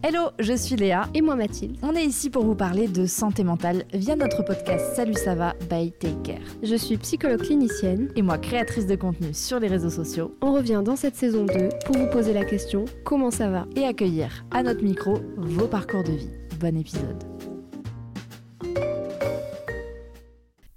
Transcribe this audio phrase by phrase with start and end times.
[0.00, 1.08] Hello, je suis Léa.
[1.12, 1.76] Et moi Mathilde.
[1.82, 5.54] On est ici pour vous parler de santé mentale via notre podcast Salut ça va
[5.68, 6.46] by Take Care.
[6.62, 8.08] Je suis psychologue clinicienne.
[8.14, 10.36] Et moi, créatrice de contenu sur les réseaux sociaux.
[10.40, 13.66] On revient dans cette saison 2 pour vous poser la question comment ça va?
[13.74, 16.30] Et accueillir à notre micro vos parcours de vie.
[16.60, 17.37] Bon épisode.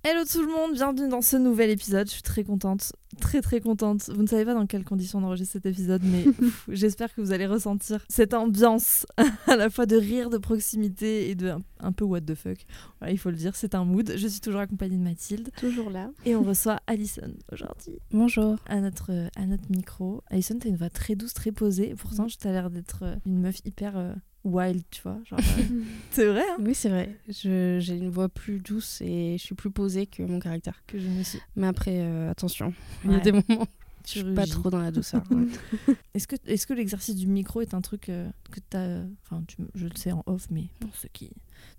[0.03, 2.07] Hello tout le monde, bienvenue dans ce nouvel épisode.
[2.07, 4.09] Je suis très contente, très très contente.
[4.09, 6.25] Vous ne savez pas dans quelles conditions on enregistre cet épisode, mais
[6.69, 9.05] j'espère que vous allez ressentir cette ambiance
[9.45, 12.57] à la fois de rire, de proximité et de un, un peu what the fuck.
[12.99, 14.11] Voilà, il faut le dire, c'est un mood.
[14.17, 16.09] Je suis toujours accompagnée de Mathilde Toujours là.
[16.25, 18.57] et on reçoit Alison aujourd'hui Bonjour.
[18.65, 20.23] à notre, à notre micro.
[20.31, 21.93] Alison, t'as une voix très douce, très posée.
[21.95, 25.19] Pourtant, tu as l'air d'être une meuf hyper euh, wild, tu vois.
[25.25, 25.63] genre, euh,
[26.11, 27.15] c'est vrai hein, Oui, c'est vrai.
[27.27, 30.81] Je- J'ai une voix plus douce et je suis plus posée que mon caractère.
[30.87, 31.39] que je me suis.
[31.55, 32.73] Mais après, euh, attention,
[33.05, 33.67] il y a des moments
[34.03, 35.21] je suis pas trop dans la douceur.
[35.29, 35.93] ouais.
[36.15, 39.03] Est-ce que, est que l'exercice du micro est un truc euh, que tu as.
[39.23, 41.29] Enfin, tu- je le sais en off, mais pour ceux qui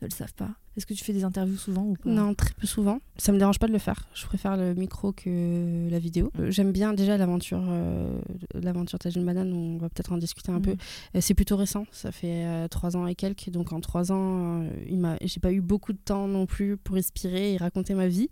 [0.00, 2.08] ne le savent pas, est-ce que tu fais des interviews souvent ou pas?
[2.08, 3.00] Non, très peu souvent.
[3.19, 4.08] Ça me dérange pas de le faire.
[4.14, 6.33] Je préfère le micro que la vidéo.
[6.48, 8.19] J'aime bien déjà l'aventure, euh,
[8.55, 9.53] l'aventure Tajine Banane.
[9.53, 10.77] On va peut-être en discuter un peu.
[11.14, 11.84] Euh, C'est plutôt récent.
[11.92, 13.50] Ça fait euh, trois ans et quelques.
[13.50, 16.78] Donc en trois ans, euh, il m'a, j'ai pas eu beaucoup de temps non plus
[16.78, 18.30] pour respirer et raconter ma vie.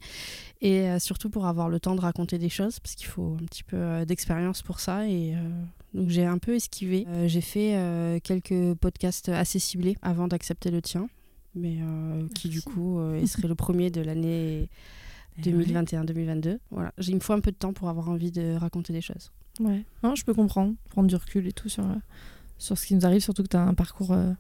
[0.62, 3.44] Et euh, surtout pour avoir le temps de raconter des choses, parce qu'il faut un
[3.44, 5.06] petit peu d'expérience pour ça.
[5.06, 5.34] Et
[5.92, 7.06] donc j'ai un peu esquivé.
[7.08, 11.08] Euh, j'ai fait euh, quelques podcasts assez ciblés avant d'accepter le tien,
[11.54, 14.68] mais euh, qui du coup euh, serait le premier de l'année
[15.44, 15.64] Eh ouais.
[15.64, 16.58] 2021-2022.
[16.70, 19.00] Voilà, J'ai- il me faut un peu de temps pour avoir envie de raconter des
[19.00, 19.32] choses.
[19.58, 19.84] Ouais.
[20.02, 21.94] Non, je peux comprendre, prendre du recul et tout sur, euh,
[22.58, 24.32] sur ce qui nous arrive, surtout que tu as un parcours euh,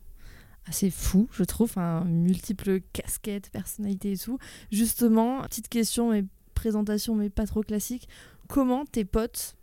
[0.66, 4.38] assez fou, je trouve, un multiples casquettes, personnalités et tout.
[4.70, 8.08] Justement, petite question, mais présentation, mais pas trop classique.
[8.48, 9.56] Comment tes potes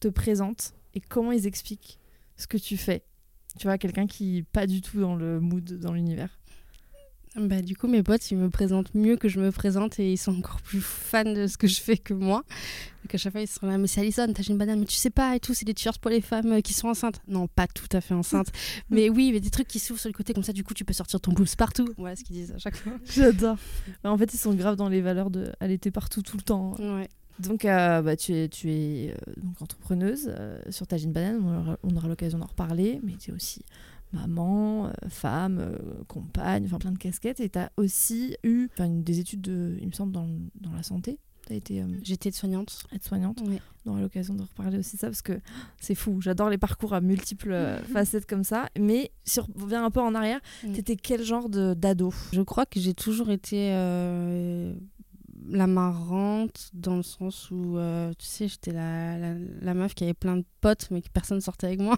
[0.00, 1.98] te présentent et comment ils expliquent
[2.36, 3.02] ce que tu fais?
[3.58, 6.38] Tu vois, quelqu'un qui est pas du tout dans le mood, dans l'univers.
[7.36, 10.16] Bah, du coup, mes potes, ils me présentent mieux que je me présente et ils
[10.18, 12.42] sont encore plus fans de ce que je fais que moi.
[13.04, 14.96] Donc à chaque fois, ils sont là, mais c'est Alison, t'as une banane, mais tu
[14.96, 17.20] sais pas et tout, c'est des t-shirts pour les femmes euh, qui sont enceintes.
[17.28, 18.50] Non, pas tout à fait enceintes.
[18.90, 20.84] mais oui, a des trucs qui s'ouvrent sur le côté, comme ça, du coup, tu
[20.84, 21.88] peux sortir ton blouse partout.
[21.96, 22.92] Voilà ce qu'ils disent à chaque fois.
[23.04, 23.58] J'adore.
[24.02, 26.42] Bah, en fait, ils sont graves dans les valeurs de elle était partout tout le
[26.42, 26.74] temps.
[26.80, 27.08] Ouais.
[27.40, 31.40] Donc, euh, bah, tu es, tu es euh, donc entrepreneuse euh, sur ta Gin Banane.
[31.42, 33.00] On aura, on aura l'occasion d'en reparler.
[33.02, 33.64] Mais tu es aussi
[34.12, 35.76] maman, euh, femme, euh,
[36.08, 37.40] compagne, enfin plein de casquettes.
[37.40, 40.28] Et tu as aussi eu des études, de, il me semble, dans,
[40.60, 41.18] dans la santé.
[41.50, 42.84] Euh, J'étais soignante.
[42.92, 43.40] aide-soignante.
[43.44, 43.60] Ouais.
[43.84, 45.40] On aura l'occasion de reparler aussi de ça parce que
[45.80, 46.20] c'est fou.
[46.20, 48.68] J'adore les parcours à multiples facettes comme ça.
[48.78, 50.72] Mais si on revient un peu en arrière, Mm.
[50.74, 52.12] t'étais quel genre de- d'ado?
[52.32, 54.74] Je crois que j'ai toujours été euh,
[55.48, 60.04] la marrante dans le sens où, euh, tu sais, j'étais la, la, la meuf qui
[60.04, 61.96] avait plein de potes mais que personne sortait avec moi.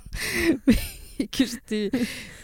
[1.32, 1.90] que j'étais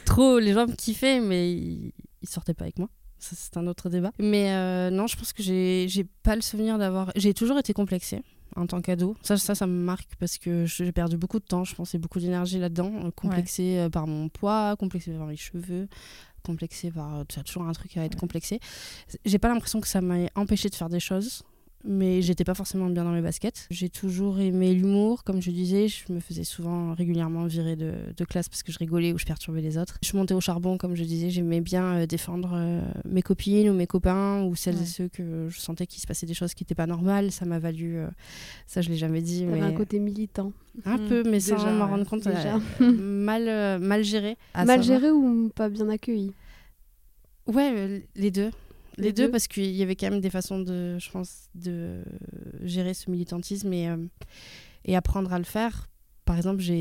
[0.04, 0.38] trop...
[0.38, 2.88] Les gens me kiffaient mais ils, ils sortaient pas avec moi.
[3.18, 4.12] Ça, c'est un autre débat.
[4.20, 7.10] Mais euh, non, je pense que j'ai j'ai pas le souvenir d'avoir...
[7.16, 8.22] J'ai toujours été complexée
[8.54, 9.16] en tant qu'ado.
[9.22, 12.20] Ça, ça, ça me marque parce que j'ai perdu beaucoup de temps, je pensais beaucoup
[12.20, 12.92] d'énergie là-dedans.
[13.06, 15.88] euh, Complexée euh, par mon poids, complexée par mes cheveux,
[16.44, 17.24] complexée par...
[17.28, 18.60] Tu as toujours un truc à être complexé.
[19.24, 21.42] J'ai pas l'impression que ça m'a empêché de faire des choses,
[21.84, 23.66] mais j'étais pas forcément bien dans mes baskets.
[23.70, 28.24] J'ai toujours aimé l'humour, comme je disais, je me faisais souvent régulièrement virer de, de
[28.24, 29.98] classe parce que je rigolais ou je perturbais les autres.
[30.02, 33.74] Je montais au charbon, comme je disais, j'aimais bien euh, défendre euh, mes copines ou
[33.74, 34.82] mes copains ou celles Ouais.
[34.82, 37.30] et ceux que je sentais qu'il se passait des choses qui n'étaient pas normales.
[37.32, 38.08] Ça m'a valu, euh,
[38.66, 40.52] ça je l'ai jamais dit, mais un côté militant.
[40.84, 41.90] un peu, mais sans déjà, m'en ouais.
[41.90, 42.56] rendre compte, Déjà.
[42.80, 44.36] euh, mal, euh, mal géré.
[44.54, 46.32] Mal géré ou pas bien accueilli?
[47.46, 48.50] Ouais, les deux.
[48.98, 51.48] Les, Les deux, deux parce qu'il y avait quand même des façons de, je pense,
[51.54, 52.02] de
[52.62, 53.96] gérer ce militantisme et, euh,
[54.84, 55.88] et apprendre à le faire.
[56.24, 56.72] Par exemple, je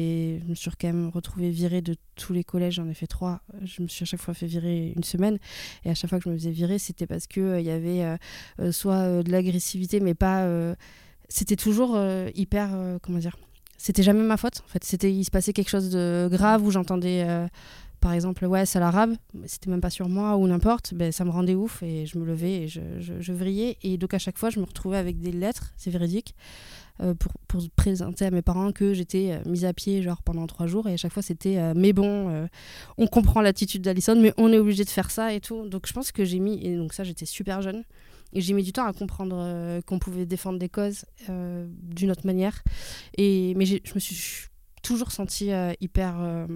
[0.45, 3.39] me suis quand même retrouvée virée de tous les collèges, j'en ai fait trois.
[3.63, 5.37] Je me suis à chaque fois fait virer une semaine.
[5.85, 8.03] Et à chaque fois que je me faisais virer, c'était parce qu'il il y avait
[8.03, 8.17] euh,
[8.59, 10.41] euh, soit euh, de l'agressivité, mais pas.
[10.43, 10.75] euh,
[11.29, 12.71] c'était toujours euh, hyper.
[12.73, 13.37] euh, comment dire
[13.77, 14.63] C'était jamais ma faute.
[14.65, 17.25] En fait, il se passait quelque chose de grave où j'entendais.
[17.99, 19.15] Par exemple, ouais, c'est l'arabe,
[19.45, 22.25] c'était même pas sur moi ou n'importe, ben, ça me rendait ouf et je me
[22.25, 23.77] levais et je, je, vrillais.
[23.81, 26.35] Et donc à chaque fois, je me retrouvais avec des lettres, c'est véridique,
[27.01, 30.47] euh, pour, pour présenter à mes parents que j'étais euh, mise à pied genre pendant
[30.47, 30.88] trois jours.
[30.89, 32.47] Et à chaque fois c'était euh, mais bon
[32.97, 35.67] on comprend l'attitude d'Alison mais on est obligé de faire ça et tout.
[35.67, 37.83] Donc je pense que j'ai mis et donc ça j'étais super jeune
[38.33, 42.63] et j'ai mis du temps à comprendre qu'on pouvait défendre des causes d'une autre manière.
[43.17, 44.47] Et mais je me suis
[44.81, 46.47] toujours sentie hyper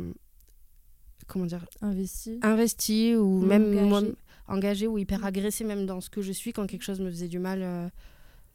[1.31, 2.39] comment dire Investi.
[2.44, 3.86] investie ou même Engagée.
[3.86, 4.01] moi
[4.48, 5.24] engagée ou hyper Mm.
[5.25, 7.88] agressée même dans ce que je suis quand quelque chose me faisait du mal euh,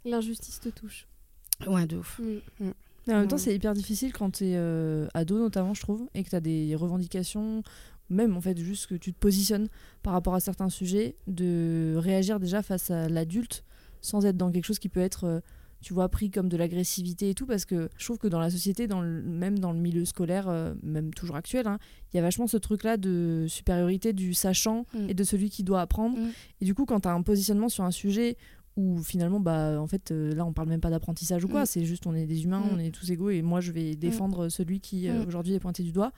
[0.04, 1.06] L'injustice te touche.
[1.66, 2.70] ouais de ouf Mm.
[3.08, 6.24] Mais en même temps, c'est hyper difficile quand t'es euh, ado, notamment, je trouve, et
[6.24, 7.62] que t'as des revendications,
[8.10, 9.68] même en fait, juste que tu te positionnes
[10.02, 13.62] par rapport à certains sujets, de réagir déjà face à l'adulte
[14.00, 15.40] sans être dans quelque chose qui peut être, euh,
[15.86, 18.50] tu vois, pris comme de l'agressivité et tout, parce que je trouve que dans la
[18.50, 21.78] société, dans le- même dans le milieu scolaire, euh, même toujours actuel, hein,
[22.12, 25.10] il y a vachement ce truc-là de supériorité du sachant Mm.
[25.10, 26.18] et de celui qui doit apprendre.
[26.18, 26.30] Mm.
[26.60, 28.36] Et du coup, quand t'as un positionnement sur un sujet
[28.76, 31.66] où finalement, bah, en fait, euh, là, on parle même pas d'apprentissage ou quoi, Mm.
[31.66, 34.48] c'est juste on est des humains, on est tous égaux et moi, je vais défendre
[34.48, 36.10] celui qui euh, aujourd'hui est pointé du doigt.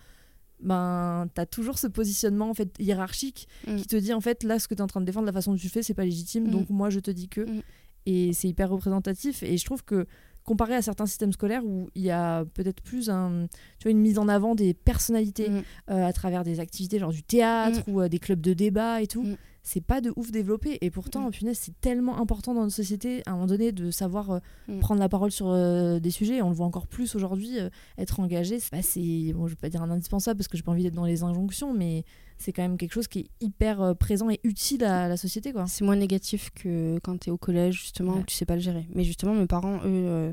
[0.61, 3.77] Ben, t'as toujours ce positionnement en fait hiérarchique Mm.
[3.77, 5.53] qui te dit en fait là ce que t'es en train de défendre, la façon
[5.53, 6.51] dont tu le fais, c'est pas légitime, Mm.
[6.51, 7.43] donc moi je te dis que.
[7.43, 7.63] Mm.
[8.07, 10.07] Et c'est hyper représentatif et je trouve que
[10.45, 13.49] comparé à certains systèmes scolaires où il y a peut-être plus un,
[13.79, 15.63] tu vois, une mise en avant des personnalités Mm.
[15.91, 19.07] euh, à travers des activités genre du théâtre ou euh, des clubs de débat et
[19.07, 19.37] tout, Mm.
[19.63, 20.79] c'est pas de ouf développé.
[20.81, 21.33] Et pourtant, Mm.
[21.33, 24.79] punaise, c'est tellement important dans notre société à un moment donné de savoir euh, Mm.
[24.81, 25.53] prendre la parole sur
[26.01, 26.41] des sujets.
[26.41, 27.59] On le voit encore plus aujourd'hui,
[27.99, 30.63] être engagé, c'est, bah, c'est- bon, je vais pas dire un indispensable parce que j'ai
[30.63, 32.05] pas envie d'être dans les injonctions, mais
[32.39, 35.53] c'est quand même quelque chose qui est hyper euh, présent et utile à la société,
[35.53, 35.67] quoi.
[35.67, 38.21] C'est moins négatif que quand tu es au collège, justement, Ouais.
[38.21, 38.87] où tu sais pas le gérer.
[38.95, 40.33] Mais justement, mes parents, eux, euh,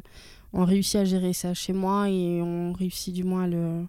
[0.53, 3.85] ont réussi à gérer ça chez moi et ont réussi du moins à le,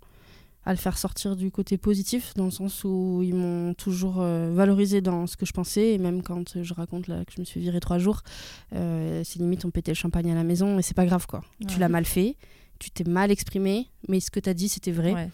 [0.64, 4.50] à le faire sortir du côté positif, dans le sens où ils m'ont toujours euh,
[4.52, 5.92] valorisé dans ce que je pensais.
[5.92, 8.22] Et même quand je raconte là, que je me suis virée trois jours,
[8.74, 11.42] euh, c'est limite on pétait le champagne à la maison et c'est pas grave quoi.
[11.68, 12.34] Tu l'as mal fait,
[12.78, 15.12] tu t'es mal exprimé, mais ce que tu as dit c'était vrai.
[15.14, 15.28] Ouais,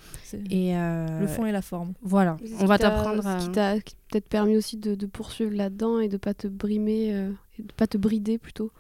[0.51, 1.95] Et euh, Le fond et la forme.
[2.03, 3.41] voilà, on va t'apprendre à...
[3.41, 6.35] Ce qui t'a qui t'a peut-être permis aussi de, de poursuivre là-dedans et de pas
[6.35, 8.71] te brimer, euh, et de pas te brider plutôt.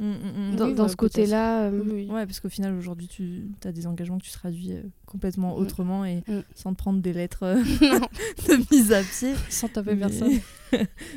[0.00, 0.56] Mm, mm, mm.
[0.56, 2.06] Dans, Oui, dans bah, ce côté-là, euh, Oui, oui.
[2.10, 6.04] Ouais, parce qu'au final, aujourd'hui, tu as des engagements que tu traduis euh, complètement autrement
[6.04, 6.22] et
[6.54, 7.56] sans te prendre des lettres euh,
[8.48, 9.34] de mise à pied.
[9.50, 10.32] sans taper Mais- personne.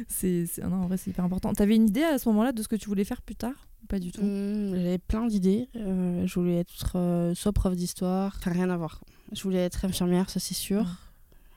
[0.07, 1.53] c'est, non, en vrai, c'est hyper important.
[1.53, 3.87] T'avais une idée à ce moment-là de ce que tu voulais faire plus tard Ou
[3.87, 4.21] Pas du tout?
[4.23, 5.69] Mmh, J'avais plein d'idées.
[5.75, 9.01] Euh, je voulais être euh, soit prof d'histoire, enfin rien à voir.
[9.31, 10.85] Je voulais être infirmière, ça c'est sûr.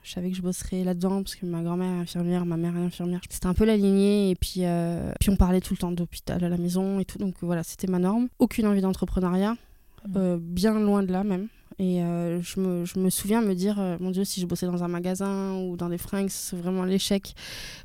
[0.02, 2.84] Je savais que je bosserais là-dedans parce que ma grand-mère est infirmière, ma mère est
[2.84, 3.20] infirmière.
[3.30, 6.42] C'était un peu la lignée et puis, euh, puis on parlait tout le temps d'hôpital
[6.42, 7.18] à la maison et tout.
[7.18, 8.28] Donc voilà, c'était ma norme.
[8.38, 9.56] Aucune envie d'entrepreneuriat,
[10.04, 10.12] Mm.
[10.16, 11.46] euh, bien loin de là même.
[11.78, 14.66] Et euh, je, me, je me souviens me dire, euh, mon Dieu, si je bossais
[14.66, 17.34] dans un magasin ou dans des fringues, c'est vraiment l'échec.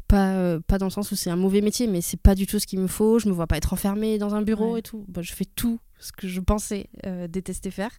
[0.07, 2.45] Pas, euh, pas dans le sens où c'est un mauvais métier, mais c'est pas du
[2.47, 3.19] tout ce qu'il me faut.
[3.19, 4.79] Je me vois pas être enfermée dans un bureau Ouais.
[4.79, 5.05] et tout.
[5.07, 6.89] Bah, je fais tout ce que je pensais
[7.29, 7.89] détester faire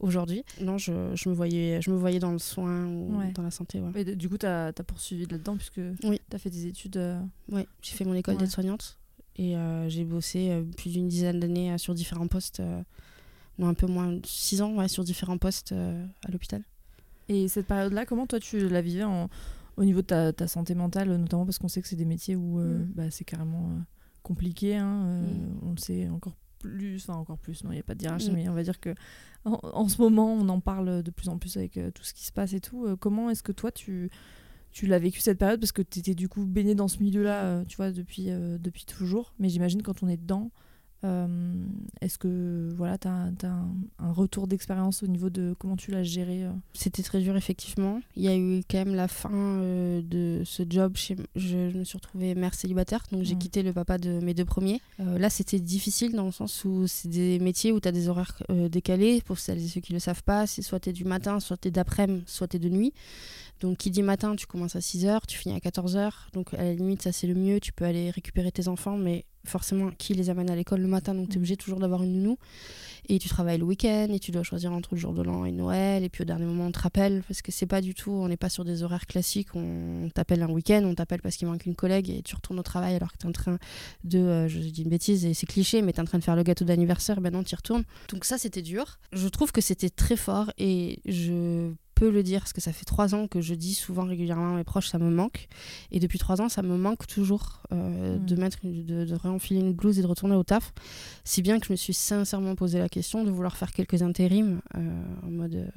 [0.00, 0.42] aujourd'hui.
[0.60, 3.30] Non, je, je, me voyais, je me voyais dans le soin ou Ouais.
[3.32, 3.80] dans la santé.
[3.80, 4.00] Ouais.
[4.00, 6.20] Et du coup, t'as as poursuivi là-dedans puisque Oui.
[6.30, 6.96] t'as fait des études.
[7.52, 8.98] Ouais, j'ai fait mon école d'aide-soignante
[9.36, 9.54] et
[9.88, 12.62] j'ai bossé plus d'une dizaine d'années sur différents postes.
[13.58, 16.62] Euh, non, un peu moins, de six ans, ouais, sur différents postes euh, à l'hôpital.
[17.28, 19.28] Et cette période-là, comment toi tu la vivais en-
[19.76, 22.36] au niveau de ta, ta santé mentale, notamment parce qu'on sait que c'est des métiers
[22.36, 22.92] où euh, Mm.
[22.94, 23.80] bah, c'est carrément euh,
[24.22, 24.76] compliqué.
[24.76, 25.58] hein, euh, Mm.
[25.68, 28.30] On le sait encore plus, enfin encore plus, non, il n'y a pas de hiérarchie,
[28.30, 28.34] Mm.
[28.34, 28.94] mais on va dire que
[29.44, 32.14] en, en ce moment, on en parle de plus en plus avec euh, tout ce
[32.14, 32.86] qui se passe et tout.
[32.86, 34.10] Euh, comment est-ce que toi tu,
[34.72, 35.60] tu l'as vécu cette période?
[35.60, 38.56] Parce que tu étais du coup baigné dans ce milieu-là, euh, tu vois, depuis, euh,
[38.58, 39.34] depuis toujours.
[39.38, 40.50] Mais j'imagine quand on est dedans.
[41.04, 41.54] Euh,
[42.00, 46.02] Est-ce que voilà, tu as, un, un retour d'expérience au niveau de comment tu l'as
[46.02, 48.00] géré euh C'était très dur, effectivement.
[48.16, 50.96] Il y a eu quand même la fin euh, de ce job.
[50.96, 51.16] Chez...
[51.34, 53.38] Je, je me suis retrouvée mère célibataire, donc j'ai Mm.
[53.38, 54.80] quitté le papa de mes deux premiers.
[54.98, 58.42] Là, c'était difficile dans le sens où c'est des métiers où tu as des horaires
[58.70, 59.20] décalés.
[59.24, 61.38] Pour celles et ceux qui ne le savent pas, c'est soit tu es du matin,
[61.40, 62.92] soit tu es d'après-midi, soit tu es de nuit.
[63.60, 66.10] Donc, qui dit matin, tu commences à 6h, tu finis à 14h.
[66.34, 67.58] Donc, à la limite, ça c'est le mieux.
[67.60, 71.14] Tu peux aller récupérer tes enfants, mais forcément, qui les amène à l'école le matin?
[71.14, 71.40] Donc, tu es Mm.
[71.40, 72.36] obligé toujours d'avoir une nounou.
[73.08, 75.52] Et tu travailles le week-end et tu dois choisir entre le jour de l'an et
[75.52, 76.02] Noël.
[76.02, 78.26] Et puis, au dernier moment, on te rappelle parce que c'est pas du tout, on
[78.28, 79.54] n'est pas sur des horaires classiques.
[79.54, 82.64] On t'appelle un week-end, on t'appelle parce qu'il manque une collègue et tu retournes au
[82.64, 83.58] travail alors que tu es en train
[84.04, 84.18] de.
[84.18, 86.34] euh, je dis une bêtise et c'est cliché, mais tu es en train de faire
[86.36, 87.20] le gâteau d'anniversaire.
[87.20, 87.84] Ben non, tu y retournes.
[88.10, 88.98] Donc, ça, c'était dur.
[89.12, 92.84] Je trouve que c'était très fort et je peux le dire parce que ça fait
[92.84, 95.48] trois ans que je dis souvent régulièrement à mes proches ça me manque
[95.90, 99.60] et depuis trois ans ça me manque toujours euh, de mettre une- de, de réenfiler
[99.60, 100.72] une blouse et de retourner au taf
[101.24, 104.60] si bien que je me suis sincèrement posé la question de vouloir faire quelques intérims
[104.76, 105.68] euh, en mode euh,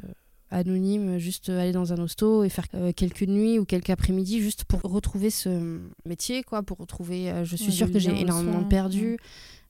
[0.52, 4.82] anonyme, juste aller dans un hosto et faire quelques nuits ou quelques après-midi juste pour
[4.82, 7.32] retrouver ce métier, quoi, pour retrouver.
[7.44, 9.12] je suis Ouais, sûre que j'ai énormément soin, perdu.
[9.12, 9.18] ouais.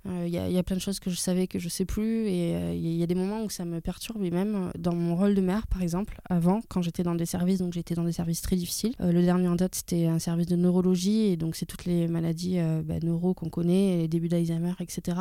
[0.08, 2.28] Euh, Il il y a plein de choses que je savais que je sais plus
[2.28, 4.32] et euh, il y, a- il y a des moments où ça me perturbe et
[4.32, 7.60] même euh, dans mon rôle de mère par exemple avant quand j'étais dans des services
[7.60, 10.48] donc j'étais dans des services très difficiles Euh, le dernier en date c'était un service
[10.48, 14.30] de neurologie et donc c'est toutes les maladies euh, bah, neuro qu'on connaît les débuts
[14.30, 15.18] d'Alzheimer etc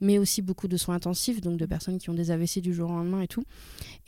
[0.00, 2.88] mais aussi beaucoup de soins intensifs donc de personnes qui ont des AVC du jour
[2.90, 3.44] au lendemain et tout.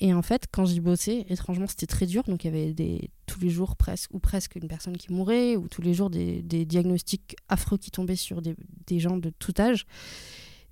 [0.01, 3.11] Et en fait quand j'y bossais étrangement c'était très dur donc il y avait des
[3.27, 6.43] tous les jours presque ou presque une personne qui mourait ou tous les jours des,
[6.43, 8.55] diagnostics affreux qui tombaient sur des,
[8.99, 9.87] gens de tout âge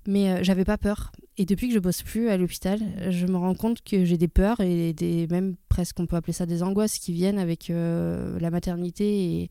[0.05, 1.13] mais euh, j'avais pas peur.
[1.37, 2.79] Et depuis que je bosse plus à l'hôpital,
[3.09, 6.33] je me rends compte que j'ai des peurs et des même presque on peut appeler
[6.33, 9.49] ça des angoisses qui viennent avec euh, la maternité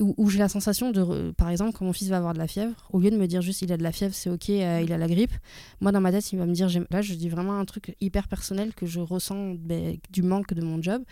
[0.00, 2.46] où, où j'ai la sensation de, par exemple, quand mon fils va avoir de la
[2.46, 4.80] fièvre, au lieu de me dire juste il a de la fièvre, c'est ok, euh,
[4.82, 5.32] il a la grippe,
[5.80, 8.26] moi dans ma tête il va me dire, là je dis vraiment un truc hyper
[8.28, 11.02] personnel que je ressens ben, du manque de mon job.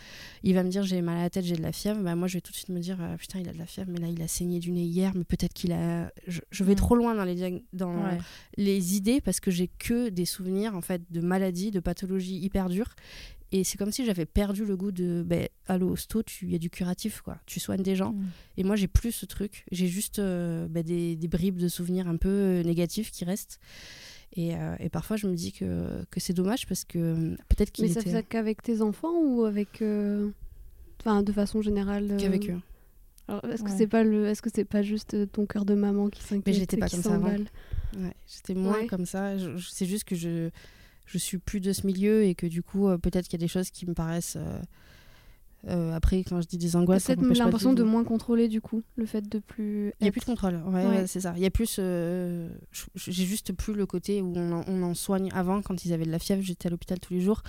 [0.43, 2.27] Il va me dire j'ai mal à la tête, j'ai de la fièvre, ben, moi
[2.27, 3.99] je vais tout de suite me dire euh, putain il a de la fièvre, mais
[3.99, 6.77] là il a saigné du nez hier, mais peut-être qu'il a, je, je vais Mm.
[6.77, 8.17] trop loin dans les dans Ouais.
[8.57, 12.69] les idées parce que j'ai que des souvenirs en fait de maladies, de pathologies hyper
[12.69, 12.95] dures.
[13.51, 16.59] Et c'est comme si j'avais perdu le goût de ben, à l'hosto, il y a
[16.59, 17.39] du curatif, quoi.
[17.47, 18.13] Tu soignes des gens.
[18.13, 18.25] Mm.
[18.57, 19.65] Et moi, j'ai plus ce truc.
[19.71, 23.59] J'ai juste euh, ben, des, des bribes de souvenirs un peu euh, négatifs qui restent.
[24.35, 27.85] Et, euh, et parfois, je me dis que, que c'est dommage parce que peut-être qu'il
[27.85, 29.81] Mais ça était fait ça qu'avec tes enfants ou avec.
[29.81, 30.29] euh,
[31.01, 32.11] Enfin, de façon générale.
[32.11, 32.59] euh, qu'avec eux.
[33.29, 33.75] alors, Est-ce que Ouais.
[33.77, 36.75] c'est pas le, est-ce que c'est pas juste ton cœur de maman qui s'inquiète j'étais
[36.75, 37.29] et pas comme ça avant.
[37.29, 38.85] Ouais, J'étais moins Ouais.
[38.87, 39.33] comme ça.
[39.71, 40.49] C'est juste que je,
[41.11, 43.45] je suis plus de ce milieu et que du coup, euh, peut-être qu'il y a
[43.45, 44.37] des choses qui me paraissent.
[45.67, 49.05] Euh, après, quand je dis des angoisses, peut-être l'impression de moins contrôler du coup, le
[49.05, 49.93] fait de plus.
[49.99, 51.33] Il n'y a plus de contrôle, ouais, c'est ça.
[51.35, 52.49] Il y a plus, euh,
[52.95, 55.29] j'ai juste plus le côté où on en, on en soigne.
[55.33, 57.43] Avant, quand ils avaient de la fièvre, j'étais à l'hôpital tous les jours,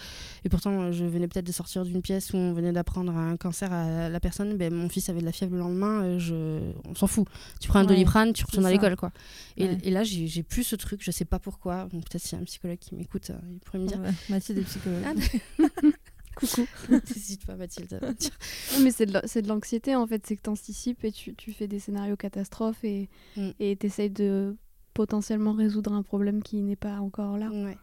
[0.44, 3.72] et pourtant je venais peut-être de sortir d'une pièce où on venait d'apprendre un cancer
[3.72, 4.56] à la personne.
[4.56, 6.60] Ben, mon fils avait de la fièvre le lendemain, euh, je...
[6.88, 7.26] on s'en fout.
[7.60, 9.10] Tu prends un Ouais, doliprane, tu retournes à l'école, quoi.
[9.56, 11.88] Et, là, j'ai plus ce truc, je sais pas pourquoi.
[11.90, 14.00] Peut-être s'il y a un psychologue qui m'écoute, il pourrait me dire.
[14.28, 15.02] Mathilde est psychologue.
[15.04, 15.64] Ah,
[16.36, 16.66] Coucou.
[16.90, 17.98] N'hésite pas, Mathilde.
[18.02, 21.66] Non, mais c'est de l'anxiété en fait, c'est que tu anticipes et tu, tu fais
[21.68, 23.50] des scénarios catastrophes et Mm.
[23.60, 24.56] et t'essayes de
[24.94, 27.48] potentiellement résoudre un problème qui n'est pas encore là.
[27.50, 27.76] Ouais.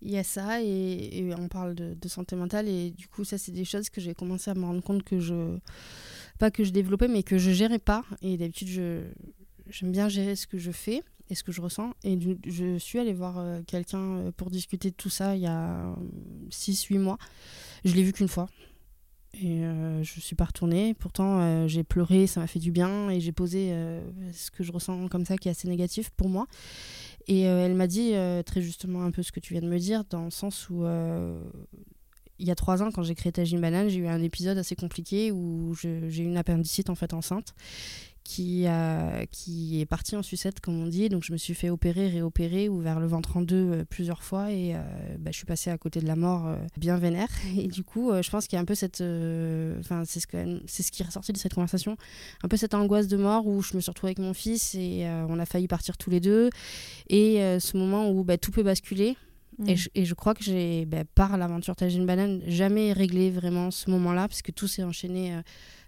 [0.00, 3.24] Il y a ça et, et on parle de, de santé mentale et du coup
[3.24, 5.58] ça c'est des choses que j'ai commencé à me rendre compte que je
[6.38, 9.02] pas que je développais mais que je gérais pas et d'habitude je
[9.68, 11.92] j'aime bien gérer ce que je fais et ce que je ressens.
[12.04, 15.46] Et je suis allée voir euh, quelqu'un euh, pour discuter de tout ça il y
[15.46, 15.94] a
[16.50, 17.18] 6-8 mois.
[17.84, 18.48] Je l'ai vu qu'une fois.
[19.34, 20.94] Et euh, je suis pas retournée.
[20.94, 23.10] Pourtant euh, j'ai pleuré ça m'a fait du bien.
[23.10, 24.00] Et j'ai posé euh,
[24.32, 26.46] ce que je ressens comme ça qui est assez négatif pour moi.
[27.28, 29.68] Et euh, elle m'a dit euh, très justement un peu ce que tu viens de
[29.68, 31.38] me dire, dans le sens où euh,
[32.38, 34.76] il y a trois ans, quand j'ai créé Tagine Banane, j'ai eu un épisode assez
[34.76, 37.54] compliqué où j'ai eu une appendicite en fait enceinte
[38.30, 41.08] qui, a, qui est partie en sucette, comme on dit.
[41.08, 44.52] Donc je me suis fait opérer, réopérer, ouvert le ventre en deux euh, plusieurs fois
[44.52, 44.80] et euh,
[45.18, 47.28] bah, je suis passée à côté de la mort euh, bien vénère.
[47.56, 49.00] Et du coup, euh, je pense qu'il y a un peu cette.
[49.00, 51.96] euh, Enfin, c'est ce, que- c'est ce qui est ressorti de cette conversation,
[52.42, 55.06] un peu cette angoisse de mort où je me suis retrouvée avec mon fils et
[55.06, 56.50] euh, on a failli partir tous les deux.
[57.08, 59.16] Et euh, ce moment où bah, tout peut basculer.
[59.58, 59.68] Mm.
[59.70, 63.70] Et, je, et je crois que j'ai, bah, par l'aventure Tagine Banane, jamais réglé vraiment
[63.70, 65.32] ce moment-là, parce que tout s'est enchaîné.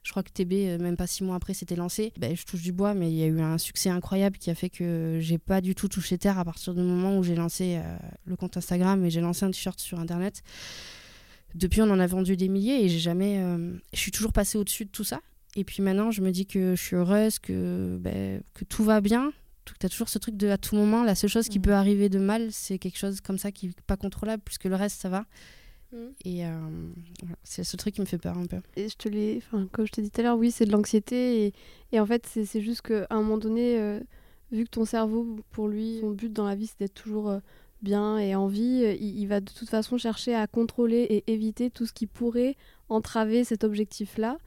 [0.03, 2.13] Je crois que TB, euh, même pas six mois après, c'était lancé.
[2.19, 4.55] Bah, je touche du bois, mais il y a eu un succès incroyable qui a
[4.55, 7.77] fait que j'ai pas du tout touché terre à partir du moment où j'ai lancé
[7.77, 10.43] euh, le compte Instagram et j'ai lancé un t-shirt sur Internet.
[11.55, 13.39] Depuis, on en a vendu des milliers et j'ai jamais.
[13.41, 15.21] euh, je suis toujours passée au-dessus de tout ça.
[15.57, 19.01] Et puis maintenant, je me dis que je suis heureuse, que, ben, que tout va
[19.01, 19.33] bien.
[19.65, 21.63] Tu as toujours ce truc de à tout moment, la seule chose qui Mm.
[21.63, 24.75] peut arriver de mal, c'est quelque chose comme ça qui n'est pas contrôlable, puisque le
[24.77, 25.27] reste, ça va.
[25.93, 25.97] Mm.
[26.25, 26.51] Et euh,
[27.23, 28.59] voilà, c'est ce truc qui me fait peur un peu.
[28.77, 30.73] Et je te l'ai, enfin, comme je t'ai dit tout à l'heure, oui, c'est de
[30.73, 31.47] l'anxiété.
[31.47, 31.53] Et,
[31.93, 34.01] et en fait, c'est c'est juste qu'à un moment donné, euh,
[34.53, 37.39] vu que ton cerveau, pour lui, son but dans la vie, c'est d'être toujours euh,
[37.83, 41.71] bien et en vie, il, il va de toute façon chercher à contrôler et éviter
[41.71, 42.57] tout ce qui pourrait
[42.89, 44.39] entraver cet objectif-là.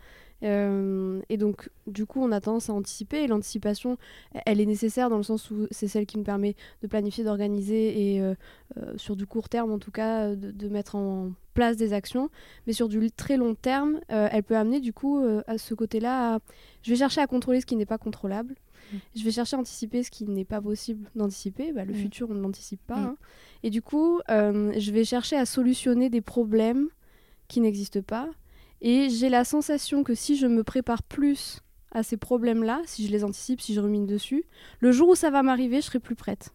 [0.43, 3.23] Euh, et donc, du coup, on a tendance à anticiper.
[3.23, 3.97] Et l'anticipation,
[4.45, 8.13] elle est nécessaire dans le sens où c'est celle qui nous permet de planifier, d'organiser
[8.15, 8.35] et, euh,
[8.77, 12.29] euh, sur du court terme, en tout cas, de, de mettre en place des actions
[12.65, 16.35] mais sur du très long terme, elle peut amener du coup à ce côté-là.
[16.35, 16.39] à-
[16.81, 18.55] Je vais chercher à contrôler ce qui n'est pas contrôlable.
[18.91, 18.97] Mm.
[19.15, 21.71] Je vais chercher à anticiper ce qui n'est pas possible d'anticiper.
[21.71, 21.97] Bah, le Mm.
[21.97, 22.97] futur, on ne l'anticipe pas.
[22.97, 23.03] Mm.
[23.05, 23.17] hein.
[23.61, 26.87] Et du coup, je vais chercher à solutionner des problèmes
[27.47, 28.27] qui n'existent pas.
[28.83, 31.61] Et j'ai la sensation que si je me prépare plus
[31.91, 34.43] à ces problèmes-là, si je les anticipe, si je rumine dessus,
[34.81, 36.53] le jour où ça va m'arriver, je serai plus prête.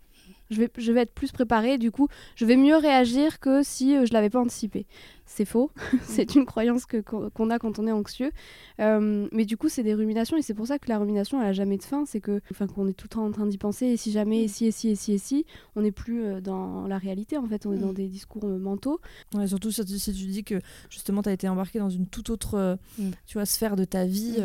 [0.51, 4.13] Je vais, être plus préparée, du coup, je vais mieux réagir que si euh, je
[4.13, 4.87] l'avais pas anticipé.
[5.29, 5.71] C'est faux.
[6.03, 8.33] c'est une croyance que, qu'on a quand on est anxieux.
[8.81, 11.49] Euh, mais du coup, c'est des ruminations et c'est pour ça que la rumination, elle
[11.49, 12.05] a jamais de fin.
[12.07, 14.45] C'est que, enfin, qu'on est tout le temps en train d'y penser et si jamais,
[14.45, 17.37] et si, et si, et si, et si, on n'est plus euh, dans la réalité
[17.37, 17.67] en fait.
[17.67, 19.01] On est dans des discours euh, mentaux.
[19.35, 22.07] Ouais, surtout si tu, si tu dis que justement, tu as été embarqué dans une
[22.07, 22.79] toute autre
[23.27, 24.37] tu vois, sphère de ta vie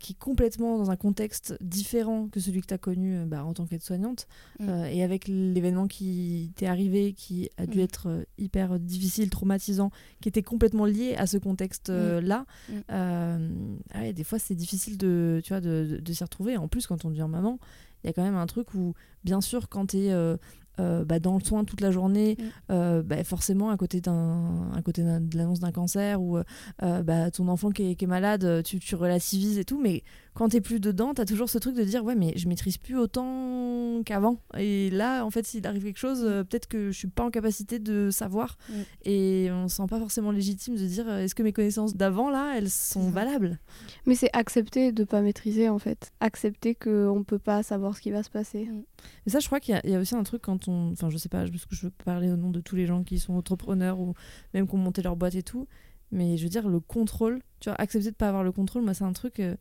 [0.00, 3.54] qui est complètement dans un contexte différent que celui que tu as connu bah, en
[3.54, 4.26] tant qu'aide-soignante
[4.60, 10.42] et avec l'événement qui t'est arrivé, qui a dû être hyper difficile, traumatisant qui était
[10.42, 12.44] complètement lié à ce contexte-là.
[12.68, 12.72] Mm.
[12.72, 12.82] Mm.
[12.90, 16.56] Euh, des fois, c'est difficile de, tu vois, de, de, s'y retrouver.
[16.56, 17.58] En plus, quand on devient maman,
[18.02, 20.36] il y a quand même un truc où, bien sûr, quand tu es euh,
[20.78, 22.36] euh, bah, dans le soin toute la journée,
[22.68, 23.00] mm.
[23.02, 26.38] bah, forcément, à côté, d'un, à côté de l'annonce d'un cancer ou
[26.80, 29.80] bah, ton enfant qui est, qui est malade, tu, tu relativises et tout.
[29.80, 30.02] Mais
[30.38, 32.96] quand t'es plus dedans, t'as toujours ce truc de dire ouais mais je maîtrise plus
[32.96, 34.40] autant qu'avant.
[34.56, 37.30] Et là, en fait, s'il arrive quelque chose, euh, peut-être que je suis pas en
[37.30, 38.56] capacité de savoir.
[38.68, 38.74] Mm.
[39.04, 42.30] Et on se sent pas forcément légitime de dire euh, est-ce que mes connaissances d'avant
[42.30, 43.58] là, elles sont valables?
[44.06, 48.12] Mais c'est accepter de pas maîtriser en fait, accepter qu'on peut pas savoir ce qui
[48.12, 48.66] va se passer.
[48.66, 48.84] Mm.
[49.26, 51.44] Mais ça, je crois qu'il y, a aussi un truc quand enfin je sais pas,
[51.46, 54.14] parce que je veux parler au nom de tous les gens qui sont entrepreneurs ou
[54.54, 55.66] même qui ont monté leur boîte et tout.
[56.10, 58.94] Mais je veux dire, le contrôle, tu vois, accepter de pas avoir le contrôle, moi,
[58.94, 59.40] c'est un truc.
[59.40, 59.56] Euh,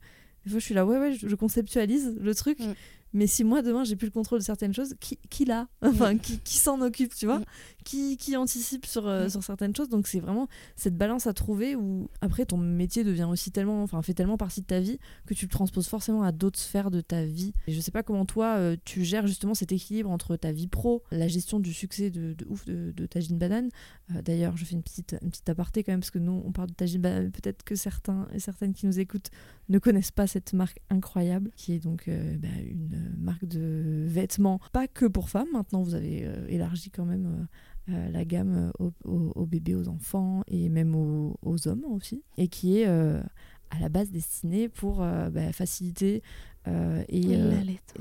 [0.45, 2.59] des fois, je suis là, ouais, ouais, je, conceptualise le truc.
[2.59, 2.73] Mm.
[3.13, 6.13] Mais si moi, demain, j'ai plus le contrôle de certaines choses, qui, qui l'a Enfin,
[6.13, 6.19] mm.
[6.19, 7.45] qui, qui s'en occupe, tu vois mm.
[7.83, 11.75] qui, qui, anticipe sur, euh, sur certaines choses Donc, c'est vraiment cette balance à trouver
[11.75, 15.33] où, après, ton métier devient aussi tellement, enfin, fait tellement partie de ta vie que
[15.33, 17.53] tu le transposes forcément à d'autres sphères de ta vie.
[17.67, 20.67] Et je sais pas comment toi, euh, tu gères justement cet équilibre entre ta vie
[20.67, 23.69] pro, la gestion du succès de, de ouf de, de Tajine Banane.
[24.15, 26.51] Euh, d'ailleurs, je fais une petite, une petite aparté quand même, parce que nous, on
[26.51, 29.31] parle de Tajine Banane, peut-être que certains et certaines qui nous écoutent
[29.69, 34.87] ne connaissent pas cette marque incroyable, qui est donc bah, une marque de vêtements, pas
[34.87, 35.47] que pour femmes.
[35.53, 37.47] Maintenant, vous avez euh, élargi quand même
[37.89, 42.79] euh, euh, la gamme aux, bébés, aux enfants et même aux, hommes aussi, et qui
[42.79, 46.21] est à la base destinée pour bah, faciliter
[46.65, 47.37] et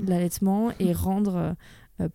[0.05, 1.55] l'allaitement et rendre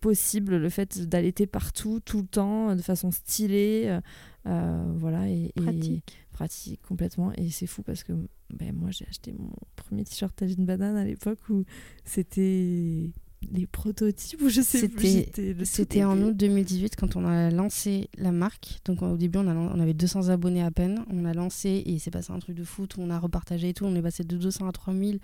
[0.00, 3.98] possible le fait d'allaiter partout, tout le temps, de façon stylée,
[4.44, 6.21] voilà, et, pratique.
[6.32, 7.32] Pratique complètement.
[7.36, 8.12] Et c'est fou parce que
[8.50, 11.64] ben, moi j'ai acheté mon premier t-shirt Tajine Banane à l'époque où
[12.04, 13.10] c'était
[13.50, 15.26] les prototypes ou je sais plus.
[15.64, 18.78] C'était en août 2018 quand on a lancé la marque.
[18.84, 21.04] Donc au début on, on avait 200 abonnés à peine.
[21.10, 23.70] On a lancé et il s'est passé un truc de foot où on a repartagé
[23.70, 23.84] et tout.
[23.84, 25.20] On est passé de 200 à 3000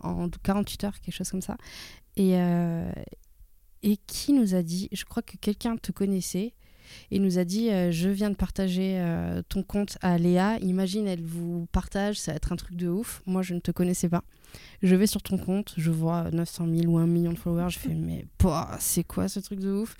[0.00, 1.56] en 48 heures, quelque chose comme ça.
[2.16, 2.90] Et, euh,
[3.82, 6.54] et qui nous a dit, je crois que quelqu'un te connaissait
[7.10, 10.58] et nous a dit euh, Je viens de partager euh, ton compte à Léa.
[10.60, 13.22] Imagine, elle vous partage, ça va être un truc de ouf.
[13.26, 14.24] Moi, je ne te connaissais pas.
[14.82, 17.70] Je vais sur ton compte, je vois 900 000 ou 1 million de followers.
[17.70, 18.26] Je fais Mais
[18.78, 19.96] c'est quoi ce truc de ouf?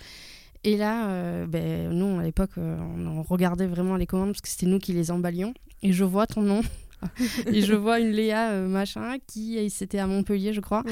[0.63, 4.65] Et là, euh, ben, nous, à l'époque, on regardait vraiment les commandes parce que c'était
[4.65, 5.53] nous qui les emballions.
[5.81, 6.61] Et je vois ton nom
[7.47, 10.83] et je vois une Léa euh, machin qui c'était à Montpellier je crois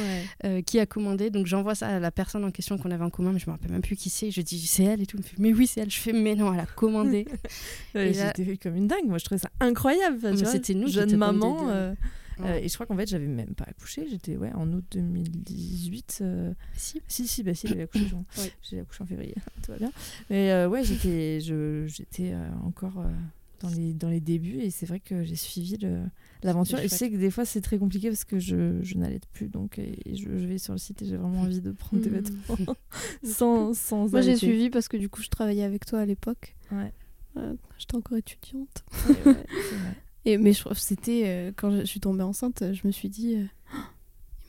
[0.46, 1.30] euh, qui a commandé.
[1.30, 3.52] Donc j'envoie ça à la personne en question qu'on avait en commun mais je me
[3.52, 4.32] rappelle même plus qui c'est.
[4.32, 5.18] Je dis c'est elle et tout.
[5.18, 5.90] Me fait mais oui c'est elle.
[5.92, 7.28] Je fais mais non elle a commandé.
[7.96, 9.06] J'étais comme une dingue.
[9.08, 11.70] Moi je trouvais ça incroyable c'était nous jeune maman
[12.40, 14.08] euh, et je crois qu'en fait j'avais même pas accouché.
[14.10, 16.24] J'étais ouais en août 2018
[16.76, 17.02] si.
[17.08, 18.24] Si si bah si j'ai accouché en,
[18.62, 19.92] j'ai accouché en février tout va bien.
[20.30, 23.04] Mais ouais j'étais j'étais encore
[23.60, 25.78] dans les, dans les débuts et c'est vrai que j'ai suivi
[26.44, 29.20] l'aventure et je sais que des fois c'est très compliqué parce que je, je n'allais
[29.34, 32.10] plus donc et je, vais sur le site et j'ai vraiment envie de prendre des
[32.10, 32.58] vêtements
[33.24, 36.56] sans, sans Moi j'ai suivi parce que du coup je travaillais avec toi à l'époque.
[36.72, 36.94] Ouais.
[37.38, 38.84] Euh, j'étais encore étudiante.
[40.26, 43.36] et, mais c'était euh, quand je, suis tombée enceinte, je me suis dit.
[43.36, 43.46] Euh,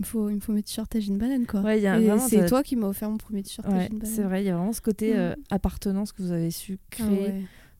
[0.00, 1.60] il me faut, il me faut mes t-shirts à une banane quoi.
[1.60, 1.82] Ouais,
[2.28, 4.04] c'est toi qui m'as offert mon premier t-shirt ouais, banane.
[4.04, 5.34] C'est vrai, il y a vraiment ce côté mmh.
[5.50, 7.32] appartenance que vous avez su ah créer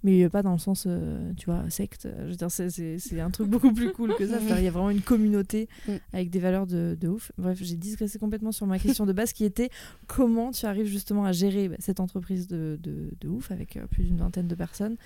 [0.05, 2.09] mais pas dans le sens, euh, tu vois, secte.
[2.25, 4.39] Je veux dire, c'est un truc beaucoup plus cool que ça.
[4.59, 5.93] Il y a vraiment une communauté mm.
[6.13, 7.33] avec des valeurs de, de ouf.
[7.37, 9.71] Bref, j'ai digressé complètement sur ma question de base qui était
[10.07, 13.87] comment tu arrives justement à gérer bah, cette entreprise de, de, de ouf avec euh,
[13.87, 14.97] plus d'une vingtaine de personnes.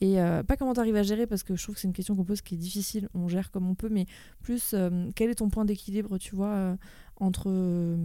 [0.00, 1.94] Et euh, pas comment tu arrives à gérer, parce que je trouve que c'est une
[1.94, 3.08] question qu'on pose qui est difficile.
[3.14, 4.06] On gère comme on peut, mais
[4.42, 4.74] plus
[5.14, 6.76] quel est ton point d'équilibre, tu vois,
[7.20, 7.96] entre euh,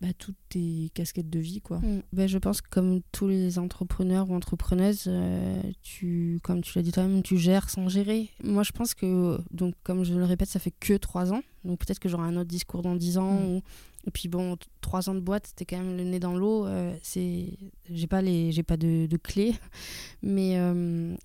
[0.00, 1.78] bah, toutes tes casquettes de vie quoi.
[1.78, 2.02] Mm.
[2.12, 6.82] Ben, je pense que comme tous les entrepreneurs ou entrepreneuses, euh, tu, comme tu l'as
[6.82, 8.28] dit toi-même, tu gères sans gérer.
[8.42, 11.42] Moi je pense que, donc comme je le répète, ça fait que trois ans.
[11.64, 13.34] Donc peut-être que j'aurai un autre discours dans dix ans.
[13.34, 13.60] Mm.
[14.08, 16.64] Et puis bon, trois ans de boîte, c'était quand même le nez dans l'eau.
[16.64, 17.46] Euh, c'est,
[17.90, 19.52] j'ai pas les, j'ai pas de, de clés,
[20.22, 20.56] mais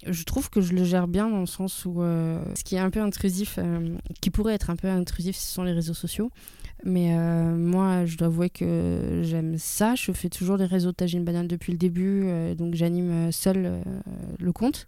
[0.08, 2.90] je trouve que je le gère bien dans le sens où ce qui est un
[2.90, 3.60] peu intrusif,
[4.20, 6.32] qui pourrait être un peu intrusif, ce sont les réseaux sociaux.
[6.84, 9.94] Mais euh, moi, je dois avouer que j'aime ça.
[9.96, 13.66] Je fais toujours les réseaux de Tagine Banane depuis le début, euh, donc j'anime seul
[13.66, 13.82] euh,
[14.40, 14.88] le compte.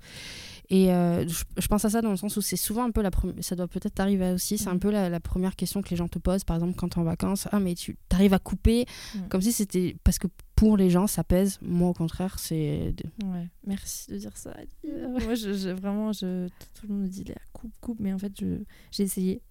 [0.70, 3.12] Et je, je pense à ça dans le sens où c'est souvent un peu la
[3.12, 3.36] première.
[3.42, 4.58] Ça doit peut-être t'arriver aussi.
[4.58, 4.80] C'est un Mhm.
[4.80, 7.04] peu la, la première question que les gens te posent, par exemple, quand t'es en
[7.04, 7.48] vacances.
[7.52, 8.86] Ah, mais tu arrives à couper.
[9.14, 9.28] Mhm.
[9.30, 9.96] Comme si c'était.
[10.04, 11.60] Parce que pour les gens, ça pèse.
[11.62, 12.96] Moi, au contraire, c'est.
[13.24, 14.56] Ouais, merci de dire ça.
[14.84, 18.32] Moi, je, je- vraiment, je, tout le monde me dit coupe, coupe, mais en fait,
[18.40, 18.46] je,
[18.90, 19.42] j'ai essayé.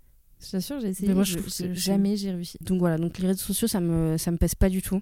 [0.42, 1.08] Je j'ai essayé.
[1.08, 2.58] Mais moi, je je, jamais j'ai réussi.
[2.60, 5.00] Donc voilà, donc les réseaux sociaux, ça me, ça me pèse pas du tout.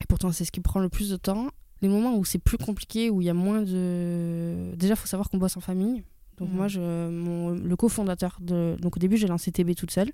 [0.00, 1.48] Et pourtant, c'est ce qui prend le plus de temps.
[1.80, 4.72] Les moments où c'est plus compliqué, où il y a moins de.
[4.76, 6.04] Déjà, il faut savoir qu'on bosse en famille.
[6.38, 6.56] Donc Mhm.
[6.56, 8.76] moi, je, mon, le cofondateur de...
[8.80, 10.10] Donc au début, j'ai lancé TB toute seule.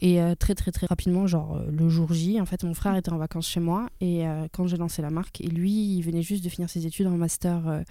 [0.00, 2.96] Et euh, très très très rapidement, genre euh, le jour J, en fait, mon frère
[2.96, 3.88] était en vacances chez moi.
[4.00, 6.86] Et euh, quand j'ai lancé la marque, et lui, il venait juste de finir ses
[6.86, 7.82] études en master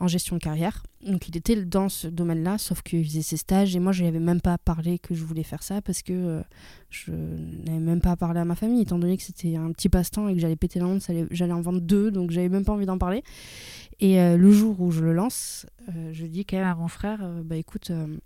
[0.00, 0.82] en gestion de carrière.
[1.06, 3.76] Donc il était dans ce domaine-là, sauf qu'il faisait ses stages.
[3.76, 6.42] Et moi, je lui avais même pas parlé que je voulais faire ça parce que
[6.90, 10.28] je n'avais même pas parlé à ma famille, étant donné que c'était un petit passe-temps
[10.28, 12.86] et que j'allais péter la honte, j'allais en vendre deux, donc j'avais même pas envie
[12.86, 13.22] d'en parler.
[14.00, 15.66] Et le jour où je le lance,
[16.12, 18.16] je dis quand même à mon frère, euh, bah écoute, euh,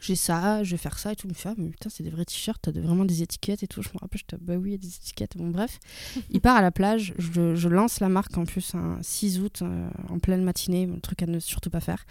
[0.00, 1.26] j'ai ça, je vais faire ça et tout.
[1.26, 3.62] Il me fait, ah, mais putain, c'est des vrais t-shirts, t'as de- vraiment des étiquettes
[3.62, 3.82] et tout.
[3.82, 5.36] Je me rappelle, j'étais, bah oui, il y a des étiquettes.
[5.36, 5.78] Bon, bref.
[6.30, 9.60] il part à la plage, je, je lance la marque en plus un 6 août,
[9.62, 12.04] euh, en pleine matinée, un truc à ne surtout pas faire.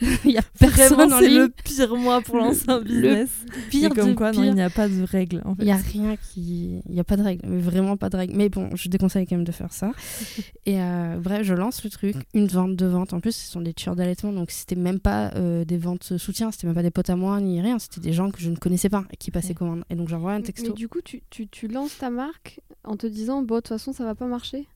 [0.24, 1.38] il y a personne Vraiment, en c'est ligne.
[1.38, 3.28] le pire mois pour Le- lancer un le business.
[3.70, 5.42] Pire Et comme quoi, non, il n'y a pas de règles.
[5.44, 5.62] En fait.
[5.62, 6.80] Il n'y a rien qui.
[6.86, 8.34] Il n'y a pas de règle, mais vraiment pas de règle.
[8.36, 9.92] Mais bon, je déconseille quand même de faire ça.
[10.66, 13.12] Et euh, bref, je lance le truc, une vente, deux ventes.
[13.12, 16.50] En plus, ce sont des tueurs d'allaitement, donc c'était même pas euh, des ventes soutien,
[16.50, 17.78] c'était même pas des potes à moi ni rien.
[17.78, 19.54] C'était des gens que je ne connaissais pas et qui passaient Ouais.
[19.54, 19.84] commande.
[19.90, 20.72] Et donc j'envoie un Mais texto.
[20.72, 23.92] du coup, tu, tu, tu lances ta marque en te disant, bon, de toute façon,
[23.92, 24.66] ça va pas marcher.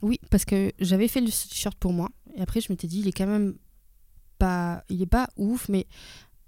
[0.00, 2.08] Oui, parce que j'avais fait le t-shirt pour moi.
[2.36, 3.56] Et après, je m'étais dit, il est quand même
[4.38, 4.84] pas.
[4.88, 5.86] Il est pas ouf, mais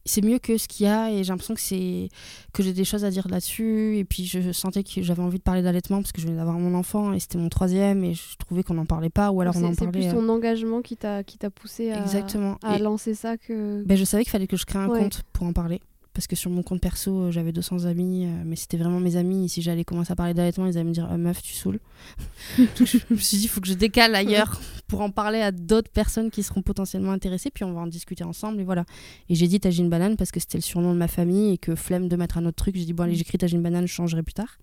[0.04, 1.10] c'est mieux que ce qu'il y a.
[1.10, 2.08] Et j'ai l'impression que c'est
[2.52, 3.96] que j'ai des choses à dire là-dessus.
[3.98, 6.58] Et puis, je sentais que j'avais envie de parler d'allaitement parce que je venais d'avoir
[6.58, 8.02] mon enfant et c'était mon troisième.
[8.04, 9.30] Et je trouvais qu'on n'en parlait pas.
[9.30, 10.00] Ou alors on C'est en c'est parlait.
[10.00, 12.56] plus euh, ton engagement qui t'a qui t'a poussé à, Exactement.
[12.62, 13.82] à Et- lancer ça que.
[13.84, 15.00] Ben, je savais qu'il fallait que je crée un Ouais.
[15.00, 15.80] compte pour en parler.
[16.20, 19.16] Parce que sur mon compte perso, euh, j'avais 200 amis, euh, mais c'était vraiment mes
[19.16, 19.46] amis.
[19.46, 21.80] Et si j'allais commencer à parler d'allaitement, ils allaient me dire Ah, Meuf, tu saoules.
[22.58, 25.50] Donc, je me suis dit Il faut que je décale ailleurs pour en parler à
[25.50, 27.50] d'autres personnes qui seront potentiellement intéressées.
[27.50, 28.60] Puis on va en discuter ensemble.
[28.60, 28.84] Et voilà.
[29.30, 31.74] Et j'ai dit Tagine Banane parce que c'était le surnom de ma famille et que
[31.74, 32.76] flemme de mettre un autre truc.
[32.76, 34.58] J'ai dit Bon, allez, j'écris Tagine Banane, je changerai plus tard.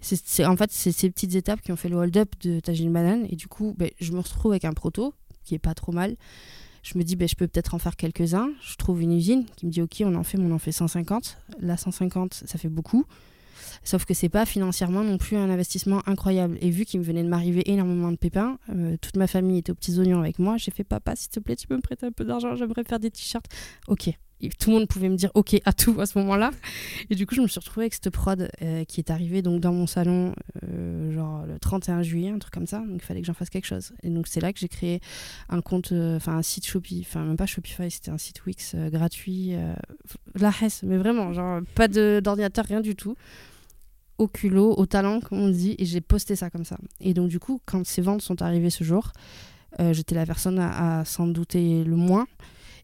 [0.00, 3.26] C'est, en fait, c'est ces petites étapes qui ont fait le hold-up de Tagine Banane.
[3.28, 5.12] Et du coup, ben, je me retrouve avec un proto
[5.44, 6.16] qui est pas trop mal.
[6.82, 8.50] Je me dis, ben, je peux peut-être en faire quelques-uns.
[8.62, 11.38] Je trouve une usine qui me dit, OK, on en fait, on en fait 150.
[11.60, 13.04] Là, 150, ça fait beaucoup.
[13.84, 16.58] Sauf que c'est pas financièrement non plus un investissement incroyable.
[16.60, 19.72] Et vu qu'il me venait de m'arriver énormément de pépins, euh, toute ma famille était
[19.72, 20.56] aux petits oignons avec moi.
[20.56, 23.00] J'ai fait, papa, s'il te plaît, tu peux me prêter un peu d'argent, j'aimerais faire
[23.00, 23.46] des t-shirts.
[23.88, 24.10] OK.
[24.58, 26.52] Tout le monde pouvait me dire OK à tout à ce moment-là.
[27.10, 29.60] Et du coup, je me suis retrouvée avec cette prod euh, qui est arrivée donc,
[29.60, 32.78] dans mon salon, euh, genre le 31 juillet, un truc comme ça.
[32.78, 33.92] Donc il fallait que j'en fasse quelque chose.
[34.02, 35.00] Et donc c'est là que j'ai créé
[35.48, 38.76] un compte, euh, enfin un site Shopify, enfin même pas Shopify, c'était un site Wix
[38.76, 39.54] gratuit,
[40.36, 43.16] la Hesse, mais vraiment, genre pas d'ordinateur, rien du tout.
[44.18, 46.76] Au culot, au talent, comme on dit, et j'ai posté ça comme ça.
[47.00, 49.12] Et donc du coup, quand ces ventes sont arrivées ce jour,
[49.78, 52.26] j'étais la personne à, à s'en douter le moins.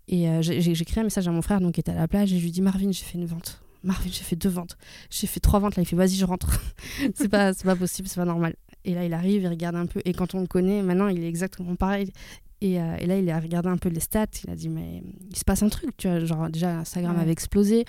[0.08, 2.32] Et euh, j'ai écrit un message à mon frère, donc qui était à la plage,
[2.32, 3.60] et je lui dis Marvin, j'ai fait une vente.
[3.82, 4.76] Marvin, j'ai fait deux ventes.
[5.10, 5.76] J'ai fait trois ventes.
[5.76, 6.60] Là, il fait vas-y, je rentre.
[7.14, 8.54] c'est pas, pas possible, c'est pas normal.
[8.84, 10.00] Et là, il arrive, il regarde un peu.
[10.04, 12.12] Et quand on le connaît, maintenant, il est exactement pareil.
[12.60, 14.26] Et, euh, et là, il a regardé un peu les stats.
[14.44, 16.24] Il a dit mais il se passe un truc, tu vois.
[16.24, 17.22] Genre déjà, Instagram Ouais.
[17.22, 17.84] avait explosé.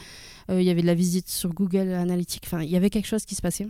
[0.50, 2.44] Euh, il y avait de la visite sur Google Analytics.
[2.46, 3.68] Enfin, il y avait quelque chose qui se passait.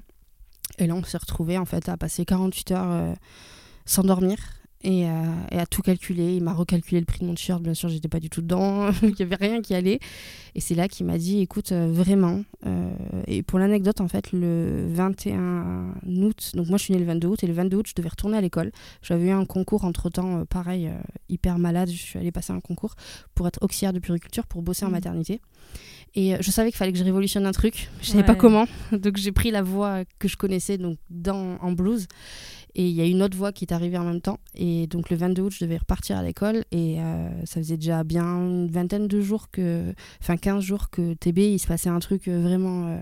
[0.79, 3.13] Et là, on s'est retrouvé en fait à passer 48 heures euh,
[3.85, 4.37] sans dormir
[4.85, 5.11] et, euh,
[5.51, 6.35] et à tout calculer.
[6.35, 8.89] Il m'a recalculé le prix de mon t-shirt, bien sûr, j'étais pas du tout dedans,
[9.03, 9.99] il y avait rien qui allait.
[10.53, 12.43] Et c'est là qu'il m'a dit, écoute, euh, vraiment.
[12.65, 12.91] euh,
[13.27, 17.27] et pour l'anecdote, en fait, le 21 août, donc moi je suis née le 22
[17.27, 18.71] août, et le 22 août, je devais retourner à l'école.
[19.01, 20.91] J'avais eu un concours entre temps, pareil, euh,
[21.29, 21.89] hyper malade.
[21.89, 22.95] Je suis allée passer un concours
[23.33, 24.93] pour être auxiliaire de puriculture, pour bosser en Mhm.
[24.93, 25.41] maternité.
[26.17, 27.89] Et je savais qu'il fallait que je révolutionne un truc.
[28.01, 28.65] Je savais pas comment.
[28.93, 32.07] Donc j'ai pris la voie que je connaissais donc dans, en blues.
[32.75, 34.39] Et il y a une autre voie qui est arrivée en même temps.
[34.53, 36.65] Et donc le 22 août, je devais repartir à l'école.
[36.71, 39.93] Et euh, ça faisait déjà bien une vingtaine de jours que.
[40.21, 42.87] Enfin 15 jours que TB, il se passait un truc euh, vraiment.
[42.87, 42.99] euh,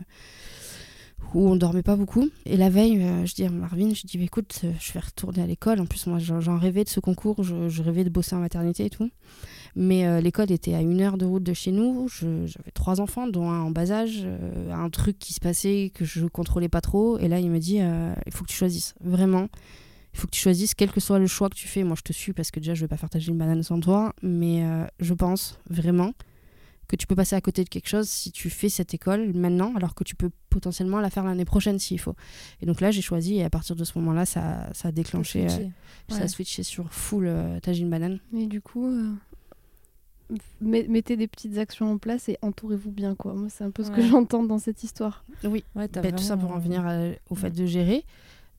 [1.33, 2.29] où on dormait pas beaucoup.
[2.45, 5.79] Et la veille, je dis à Marvin, je dis écoute, je vais retourner à l'école.
[5.79, 7.41] En plus, moi, j'en rêvais de ce concours.
[7.41, 9.09] Je rêvais de bosser en maternité et tout.
[9.75, 12.07] Mais euh, l'école était à une heure de route de chez nous.
[12.09, 14.21] J'avais trois enfants, dont un en bas âge.
[14.23, 17.17] euh, un truc qui se passait que je contrôlais pas trop.
[17.17, 18.95] Et là, il me dit euh, il faut que tu choisisses.
[19.01, 19.49] Vraiment.
[20.13, 21.83] Il faut que tu choisisses, quel que soit le choix que tu fais.
[21.83, 24.13] Moi, je te suis parce que déjà, je vais pas partager une banane sans toi.
[24.21, 24.63] Mais
[24.99, 26.13] je pense vraiment
[26.87, 29.73] que tu peux passer à côté de quelque chose si tu fais cette école maintenant,
[29.75, 32.15] alors que tu peux potentiellement la faire l'année prochaine s'il faut.
[32.61, 35.47] Et donc là, j'ai choisi et à partir de ce moment-là, ça, ça a déclenché,
[35.49, 35.67] euh,
[36.09, 38.19] ça a switché sur full euh, tagine banane.
[38.37, 39.11] Et du coup, euh,
[40.61, 43.33] mettez des petites actions en place et entourez-vous bien, quoi.
[43.33, 45.23] Moi, c'est un peu ce que j'entends dans cette histoire.
[45.43, 48.05] Oui, Ouais, Bah, tout ça pour en venir à- au fait de gérer.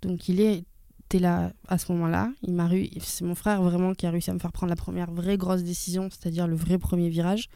[0.02, 0.64] Donc il est
[1.10, 2.30] était là à ce moment-là.
[2.42, 2.68] Il m'a
[3.00, 5.62] c'est mon frère vraiment qui a réussi à me faire prendre la première vraie grosse
[5.62, 7.50] décision, c'est-à-dire le vrai premier virage.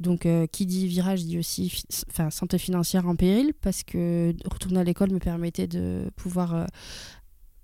[0.00, 4.34] Donc euh, qui dit virage dit aussi fi- enfin, santé financière en péril parce que
[4.50, 6.64] retourner à l'école me permettait de pouvoir euh,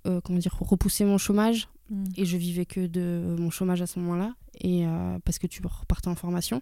[0.06, 2.04] euh, comment dire repousser mon chômage Mm.
[2.16, 5.62] et je vivais que de mon chômage à ce moment-là et euh, parce que tu
[5.64, 6.60] repartais en formation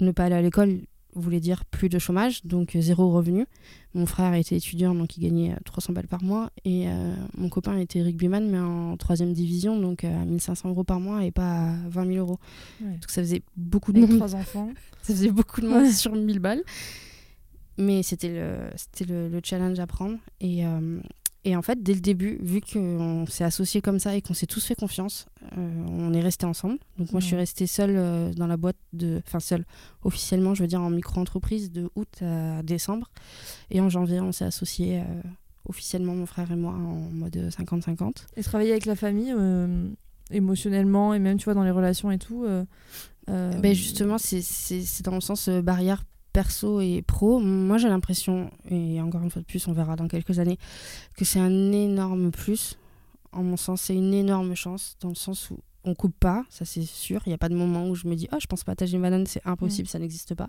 [0.00, 0.80] ne pas aller à l'école
[1.14, 3.46] voulait dire plus de chômage donc euh, zéro revenu
[3.94, 7.48] mon frère était étudiant donc il gagnait euh, 300 balles par mois et euh, mon
[7.48, 11.30] copain était rugbyman mais en troisième division donc euh, à 1500 euros par mois et
[11.30, 12.40] pas à 20 000 euros
[12.80, 12.90] Ouais.
[12.94, 14.68] donc ça faisait beaucoup de monde trois enfants.
[15.02, 15.92] ça faisait beaucoup de monde Ouais.
[15.92, 16.64] sur 1000 balles.
[17.78, 20.18] Mais c'était le, c'était le, le challenge à prendre.
[20.40, 21.00] Et, euh,
[21.44, 24.46] et en fait, dès le début, vu qu'on s'est associés comme ça et qu'on s'est
[24.46, 25.26] tous fait confiance,
[25.56, 26.78] euh, on est restés ensemble.
[26.98, 29.22] Donc moi, je suis restée seule euh, dans la boîte de...
[29.26, 29.64] Enfin, seule,
[30.02, 33.10] officiellement, je veux dire, en micro-entreprise de août à décembre.
[33.70, 35.22] Et en janvier, on s'est associés euh,
[35.66, 38.26] officiellement, mon frère et moi, en mode 50-50.
[38.36, 39.34] Et travailler avec la famille,
[40.30, 42.44] émotionnellement, et même, tu vois, dans les relations et tout.
[43.26, 47.40] Ben justement, c'est- dans le sens barrière perso et pro.
[47.40, 50.58] Moi, j'ai l'impression, et encore une fois de plus, on verra dans quelques années,
[51.16, 52.78] que c'est un énorme plus.
[53.32, 56.64] En mon sens, c'est une énorme chance, dans le sens où on coupe pas, ça
[56.64, 57.22] c'est sûr.
[57.26, 58.96] Il n'y a pas de moment où je me dis, oh, je pense pas partager
[58.96, 60.48] une banane, c'est impossible, ça n'existe pas.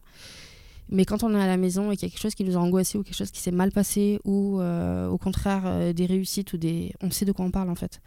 [0.89, 2.57] Mais quand on est à la maison et qu'il y a quelque chose qui nous
[2.57, 6.05] a angoissé ou quelque chose qui s'est mal passé ou euh, au contraire euh, des
[6.05, 6.93] réussites ou des...
[7.01, 8.01] On sait de quoi on parle en fait.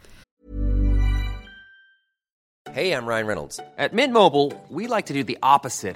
[2.75, 3.59] Hey, I'm Ryan Reynolds.
[3.77, 5.95] At Mint Mobile, we like to do the opposite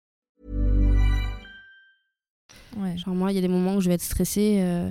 [2.77, 2.97] Ouais.
[2.97, 4.57] Genre moi, il y a des moments où je vais être stressée.
[4.61, 4.89] euh,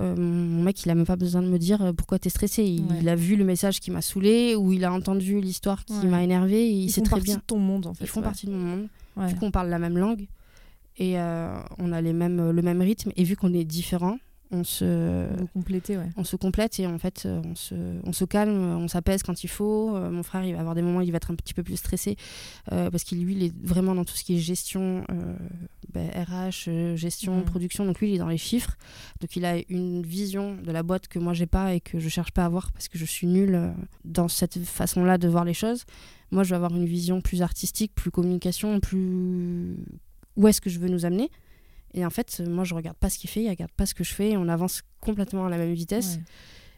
[0.00, 2.64] euh, mon mec, il a même pas besoin de me dire euh, pourquoi t'es stressée.
[2.64, 2.98] Il, Ouais.
[3.02, 6.22] il a vu le message qui m'a saoulée ou il a entendu l'histoire qui m'a
[6.22, 6.66] énervée.
[6.66, 7.36] Et il Ils sait font très partie bien.
[7.36, 8.04] de ton monde, en fait.
[8.04, 8.88] Ils font partie de mon monde.
[9.16, 9.28] Ouais.
[9.28, 10.26] Vu qu'on parle la même langue
[10.96, 13.12] et euh, on a les mêmes, le même rythme.
[13.16, 14.18] Et vu qu'on est différents,
[14.54, 16.08] on se, Vous complétez, ouais.
[16.16, 19.42] on se complète et en fait euh, on se, on se calme, on s'apaise quand
[19.44, 19.96] il faut.
[19.96, 21.62] Euh, mon frère il va avoir des moments où il va être un petit peu
[21.62, 22.16] plus stressé
[22.70, 25.34] euh, parce qu'il lui il est vraiment dans tout ce qui est gestion, euh,
[25.96, 27.44] RH, euh, gestion, Mhm.
[27.44, 27.84] production.
[27.86, 28.76] Donc lui il est dans les chiffres.
[29.20, 32.08] Donc il a une vision de la boîte que moi j'ai pas et que je
[32.08, 33.72] cherche pas à avoir parce que je suis nulle
[34.04, 35.84] dans cette façon-là de voir les choses.
[36.30, 39.76] Moi je vais avoir une vision plus artistique, plus communication, plus
[40.36, 41.30] où est-ce que je veux nous amener.
[41.94, 43.94] Et en fait, euh, moi, je regarde pas ce qu'il fait, il regarde pas ce
[43.94, 46.22] que je fais, et on avance complètement à la même vitesse Ouais.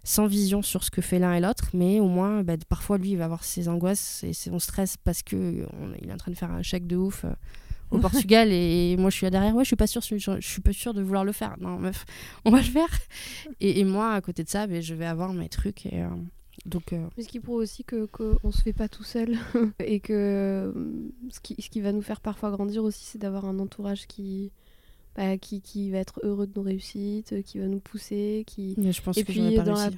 [0.03, 3.11] sans vision sur ce que fait l'un et l'autre, mais au moins, bah, parfois, lui,
[3.12, 6.31] il va avoir ses angoisses et son stress parce que on- il est en train
[6.33, 7.31] de faire un chèque de ouf euh,
[7.90, 9.55] au Portugal et moi, je suis là derrière.
[9.55, 11.55] Ouais, je suis pas sûre, je, je suis pas sûre de vouloir le faire.
[11.61, 12.05] Non, meuf,
[12.44, 12.88] on va le faire.
[13.61, 16.09] Et, et moi, à côté de ça, bah, je vais avoir mes trucs et euh,
[16.66, 16.92] donc.
[16.92, 19.37] euh, Mais ce qui prouve aussi que qu'on se fait pas tout seul
[19.79, 20.74] et que
[21.31, 24.50] ce qui, ce qui va nous faire parfois grandir aussi, c'est d'avoir un entourage qui,
[25.16, 28.92] bah, qui, qui va être heureux de nos réussites, qui va nous pousser, qui mais
[28.92, 29.90] je pense et que puis dans la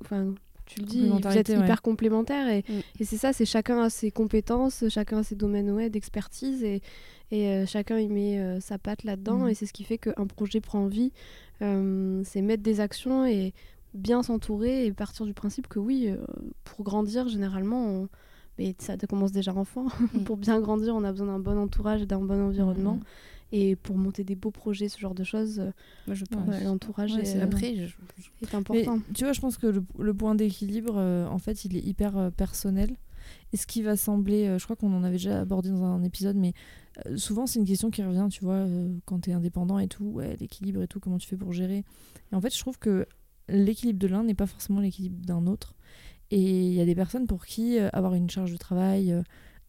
[0.00, 0.34] enfin
[0.66, 1.56] tu le dis, vous êtes ouais.
[1.58, 2.80] hyper complémentaires et, Mm.
[3.00, 6.82] et c'est ça, c'est chacun a ses compétences, chacun a ses domaines ouais, d'expertise et,
[7.30, 9.48] et euh, chacun y met euh, sa patte là-dedans Mm.
[9.48, 11.10] et c'est ce qui fait qu'un projet prend vie.
[11.62, 13.54] Euh, c'est mettre des actions et
[13.94, 16.16] bien s'entourer et partir du principe que oui, euh,
[16.64, 18.08] pour grandir généralement, on-
[18.58, 19.86] mais ça commence déjà enfant.
[20.12, 20.18] Mm.
[20.24, 23.00] pour bien grandir, on a besoin d'un bon entourage, d'un bon environnement.
[23.52, 25.70] Et pour monter des beaux projets, ce genre de choses, euh,
[26.06, 26.46] Moi, je pense.
[26.48, 28.98] ouais, l'entourage Ouais, est, euh, Après, je- je- est Mais important.
[29.14, 32.30] tu vois, je pense que le, le point d'équilibre, euh, en fait, il est hyper
[32.36, 32.90] personnel.
[33.52, 36.36] Et ce qui va sembler, je crois qu'on en avait déjà abordé dans un épisode,
[36.36, 36.54] mais
[37.16, 38.66] souvent c'est une question qui revient, tu vois,
[39.04, 41.84] quand tu es indépendant et tout, ouais, l'équilibre et tout, comment tu fais pour gérer.
[42.32, 43.06] Et en fait, je trouve que
[43.48, 45.74] l'équilibre de l'un n'est pas forcément l'équilibre d'un autre.
[46.30, 49.14] Et il y a des personnes pour qui avoir une charge de travail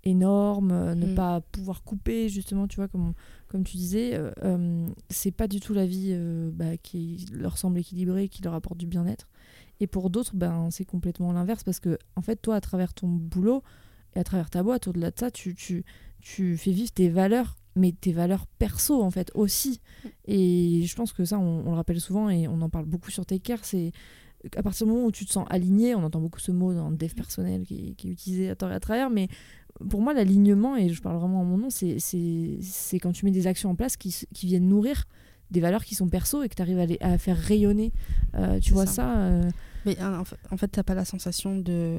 [0.03, 1.15] énorme, ne Mm.
[1.15, 3.13] pas pouvoir couper, justement, tu vois, comme,
[3.49, 7.57] comme tu disais, euh, euh, c'est pas du tout la vie euh, bah, qui leur
[7.57, 9.27] semble équilibrée, qui leur apporte du bien-être.
[9.79, 13.07] Et pour d'autres, ben, c'est complètement l'inverse parce que, en fait, toi, à travers ton
[13.07, 13.63] boulot
[14.15, 15.83] et à travers ta boîte, au-delà de ça, tu, tu,
[16.21, 19.81] tu fais vivre tes valeurs, mais tes valeurs perso, en fait, aussi.
[20.25, 23.09] Et je pense que ça, on, on le rappelle souvent et on en parle beaucoup
[23.09, 23.91] sur Taker, c'est
[24.55, 26.89] à partir du moment où tu te sens aligné, on entend beaucoup ce mot dans
[26.89, 29.27] le dev personnel qui, qui est utilisé à tort et à travers, mais
[29.89, 33.47] pour moi, l'alignement, et je parle vraiment en mon nom, c'est quand tu mets des
[33.47, 35.05] actions en place qui, qui viennent nourrir
[35.51, 37.91] des valeurs qui sont perso et que tu arrives à, les, à faire rayonner.
[38.35, 39.49] Euh, tu vois ça, ça euh,
[39.85, 41.97] Mais en fait, tu n'as pas la sensation de,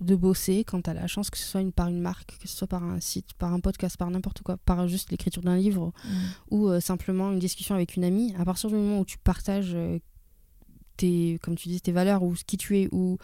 [0.00, 2.48] de bosser quand tu as la chance que ce soit une, par une marque, que
[2.48, 5.56] ce soit par un site, par un podcast, par n'importe quoi, par juste l'écriture d'un
[5.56, 6.08] livre mm.
[6.50, 8.34] ou euh, simplement une discussion avec une amie.
[8.38, 9.76] À partir du moment où tu partages
[10.96, 13.18] tes, comme tu dis, tes valeurs ou qui tu es ou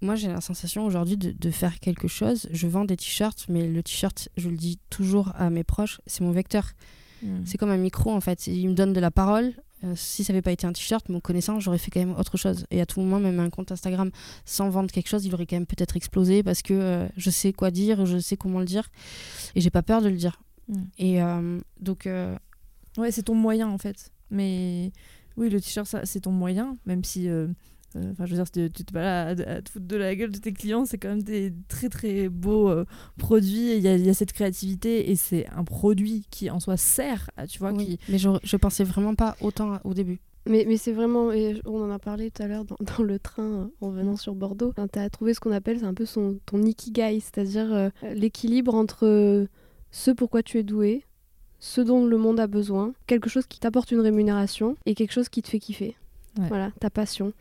[0.00, 2.48] moi j'ai la sensation aujourd'hui de, de, faire quelque chose.
[2.50, 6.22] Je vends des t-shirts, mais le t-shirt, je le dis toujours à mes proches, c'est
[6.22, 6.72] mon vecteur.
[7.22, 7.42] Hmm.
[7.44, 8.46] C'est comme un micro en fait.
[8.46, 9.54] Il me donne de la parole.
[9.84, 12.36] Euh, si ça n'avait pas été un t-shirt, mon connaissant, j'aurais fait quand même autre
[12.36, 12.66] chose.
[12.70, 14.10] Et à tout moment, même un compte Instagram
[14.44, 17.52] sans vendre quelque chose, il aurait quand même peut-être explosé parce que euh, je sais
[17.52, 18.88] quoi dire, je sais comment le dire.
[19.54, 20.40] Et j'ai pas peur de le dire.
[20.68, 20.84] Hmm.
[20.98, 22.08] Et euh, donc.
[22.98, 24.10] Ouais, c'est ton moyen en fait.
[24.30, 24.90] Mais
[25.36, 27.28] oui, le t-shirt, c'est ton moyen, même si
[28.12, 30.52] enfin, je veux dire, tu pas là à, te foutre de la gueule de tes
[30.52, 32.84] clients, c'est quand même des très très beaux euh,
[33.18, 33.76] produits.
[33.76, 37.72] Il y, a, cette créativité et c'est un produit qui en soi sert, tu vois.
[37.72, 37.98] Qui...
[38.08, 40.20] Mais je, je pensais vraiment pas autant au début.
[40.48, 43.18] Mais, mais c'est vraiment, et on en a parlé tout à l'heure dans, dans, le
[43.18, 46.06] train euh, en venant sur Bordeaux, tu as trouvé ce qu'on appelle, c'est un peu
[46.06, 49.46] son, ton ikigai, c'est-à-dire l'équilibre entre
[49.90, 51.04] ce pourquoi tu es doué,
[51.58, 55.28] ce dont le monde a besoin, quelque chose qui t'apporte une rémunération et quelque chose
[55.28, 55.96] qui te fait kiffer.
[56.48, 57.32] Voilà, ta passion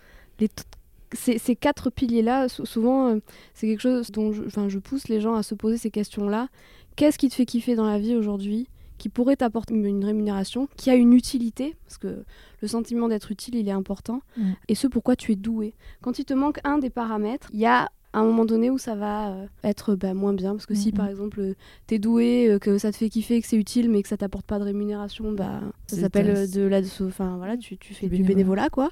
[1.14, 3.20] ces, quatre piliers-là, souvent, euh,
[3.54, 6.50] c'est quelque chose dont je, je pousse les gens à se poser ces questions-là.
[6.96, 8.68] Qu'est-ce qui te fait kiffer dans la vie aujourd'hui
[8.98, 12.24] qui pourrait t'apporter une rémunération, qui a une utilité, parce que
[12.62, 14.52] le sentiment d'être utile, il est important, mm.
[14.70, 15.74] et ce pourquoi tu es doué.
[16.02, 18.78] Quand il te manque un des paramètres, il y a à un moment donné où
[18.78, 20.54] ça va euh, être bah, moins bien.
[20.54, 21.54] Parce que si par exemple euh,
[21.86, 24.46] t'es doué, euh, que ça te fait kiffer, que c'est utile, mais que ça t'apporte
[24.46, 26.80] pas de rémunération, bah, ça s'appelle de la.
[27.02, 28.90] Enfin voilà, tu, tu fais du bénévolat, quoi.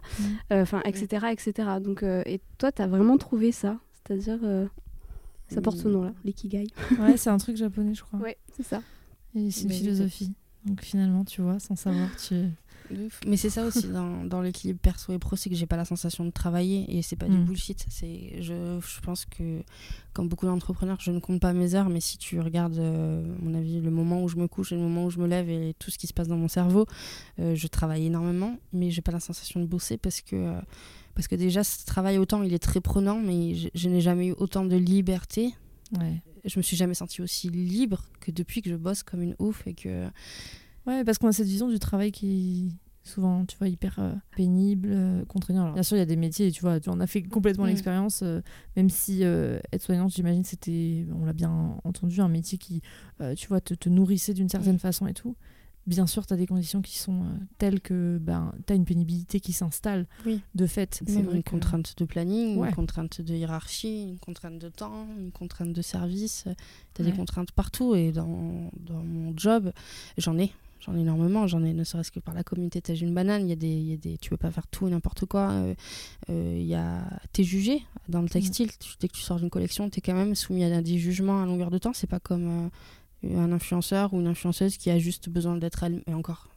[0.51, 1.69] Enfin, etc., etc.
[1.81, 3.77] Donc, et toi, t'as vraiment trouvé ça?
[3.93, 4.39] C'est-à-dire.
[5.47, 6.67] ça porte ce nom-là, l'ikigai.
[6.99, 8.19] Ouais, c'est un truc japonais, je crois.
[8.19, 8.81] Ouais, c'est ça.
[9.36, 10.33] Et c'est une philosophie.
[10.65, 12.36] Donc finalement, tu vois, sans savoir, tu,
[13.28, 15.86] mais c'est ça aussi dans, dans l'équilibre perso et pro, c'est que j'ai pas la
[15.86, 17.46] sensation de travailler et c'est pas du mm.
[17.46, 17.86] bullshit.
[17.89, 19.62] C'est, je, je pense que,
[20.13, 23.54] comme beaucoup d'entrepreneurs, je ne compte pas mes heures, mais si tu regardes, euh, mon
[23.54, 25.76] avis, le moment où je me couche et le moment où je me lève et
[25.80, 26.86] tout ce qui se passe dans mon cerveau,
[27.39, 30.36] euh, je travaille énormément, mais j'ai pas la sensation de bosser parce que.
[30.36, 30.62] Euh,
[31.15, 34.30] parce que déjà, ce travail autant, il est très prenant, mais je, je n'ai jamais
[34.30, 35.54] eu autant de liberté.
[35.96, 36.24] Ouais.
[36.43, 39.67] Je me suis jamais sentie aussi libre que depuis que je bosse comme une ouf
[39.67, 40.08] et que
[40.86, 44.89] Ouais, parce qu'on a cette vision du travail qui souvent, tu vois, hyper euh, pénible,
[44.91, 45.63] euh, contraignant.
[45.63, 47.69] Alors, bien sûr, il y a des métiers, tu vois, on a fait complètement mm.
[47.69, 48.41] l'expérience, euh,
[48.76, 52.82] même si être soignante, j'imagine, c'était, on l'a bien entendu, un métier qui,
[53.38, 54.80] tu vois, te, te nourrissait d'une certaine mm.
[54.80, 55.36] façon et tout.
[55.86, 57.26] Bien sûr, tu as des conditions qui sont
[57.58, 60.08] telles que ben, tu as une pénibilité qui s'installe
[60.56, 61.02] de fait.
[61.06, 65.74] C'est une contrainte de planning, une contrainte de hiérarchie, une contrainte de temps, une contrainte
[65.74, 66.46] de service.
[66.93, 69.74] Tu as des contraintes partout et dans, dans mon job,
[70.17, 70.54] j'en ai
[70.86, 73.50] J'en ai énormément, j'en ai ne serait-ce que par la communauté T'as une banane, il
[73.50, 75.52] y, a des, y a des, tu peux pas faire tout et n'importe quoi.
[75.52, 75.76] Euh,
[76.30, 78.69] euh, il y a, t'es jugé dans le textile,
[79.00, 81.46] dès que tu sors d'une collection, tu es quand même soumis à des jugements à
[81.46, 81.93] longueur de temps.
[81.93, 82.69] C'est pas comme
[83.24, 86.50] euh, un influenceur ou une influenceuse qui a juste besoin d'être elle, et encore,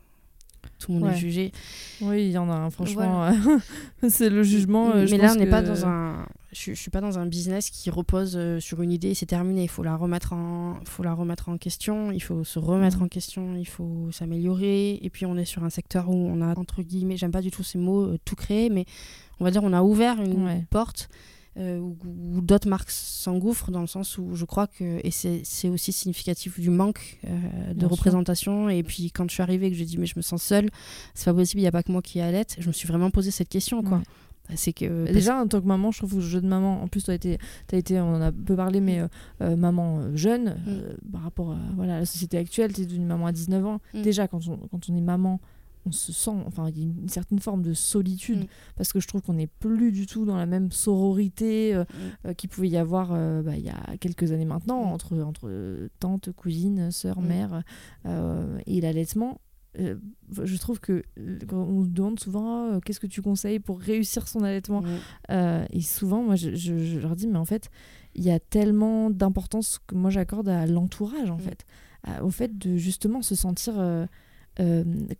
[0.80, 1.52] tout le monde est jugé.
[2.00, 3.30] Oui, il y en a, franchement,
[4.08, 4.92] c'est le jugement.
[4.94, 7.90] mais là, on n'est pas dans un je, je suis pas dans un business qui
[7.90, 9.64] repose euh, sur une idée et c'est terminé.
[9.64, 12.10] Il faut la remettre en, faut la remettre en question.
[12.10, 13.56] Il faut se remettre en question.
[13.56, 14.98] Il faut s'améliorer.
[15.02, 17.50] Et puis on est sur un secteur où on a entre guillemets, j'aime pas du
[17.50, 18.86] tout ces mots, euh, tout créé, mais
[19.38, 21.08] on va dire on a ouvert une porte.
[21.58, 25.90] Euh, où, d'autres marques s'engouffrent dans le sens où je crois que et c'est aussi
[25.90, 27.18] significatif du manque
[27.74, 30.42] de représentation et puis quand je suis arrivée que j'ai dit mais je me sens
[30.42, 30.68] seule
[31.14, 32.74] c'est pas possible il n'y a pas que moi qui est à l'aide je me
[32.74, 34.02] suis vraiment posé cette question quoi
[34.54, 36.88] c'est que déjà en tant que maman, je trouve que le jeu de maman, en
[36.88, 37.38] plus tu as été,
[37.72, 39.08] as été, on en a peu parlé, mais euh,
[39.42, 41.10] euh, maman euh, jeune mm.
[41.12, 43.80] par rapport à voilà, la société actuelle, tu es devenue maman à 19 ans.
[43.94, 44.02] Mm.
[44.02, 45.40] Déjà quand on, quand on est maman,
[45.84, 48.48] on se sent, enfin il y a une certaine forme de solitude mm.
[48.76, 51.80] parce que je trouve qu'on n'est plus du tout dans la même sororité
[52.36, 53.10] qu'il pouvait y avoir
[53.42, 57.62] bah, il y a quelques années maintenant entre, entre tante, cousine, sœur, mère
[58.04, 59.38] et l'allaitement
[59.78, 59.96] euh,
[60.42, 63.78] je trouve que euh, quand on nous demande souvent oh, qu'est-ce que tu conseilles pour
[63.78, 64.82] réussir son allaitement
[65.30, 67.70] euh, et souvent moi je, leur dis mais en fait
[68.14, 71.66] il y a tellement d'importance que moi j'accorde à l'entourage en fait.
[72.22, 73.74] Au fait de justement se sentir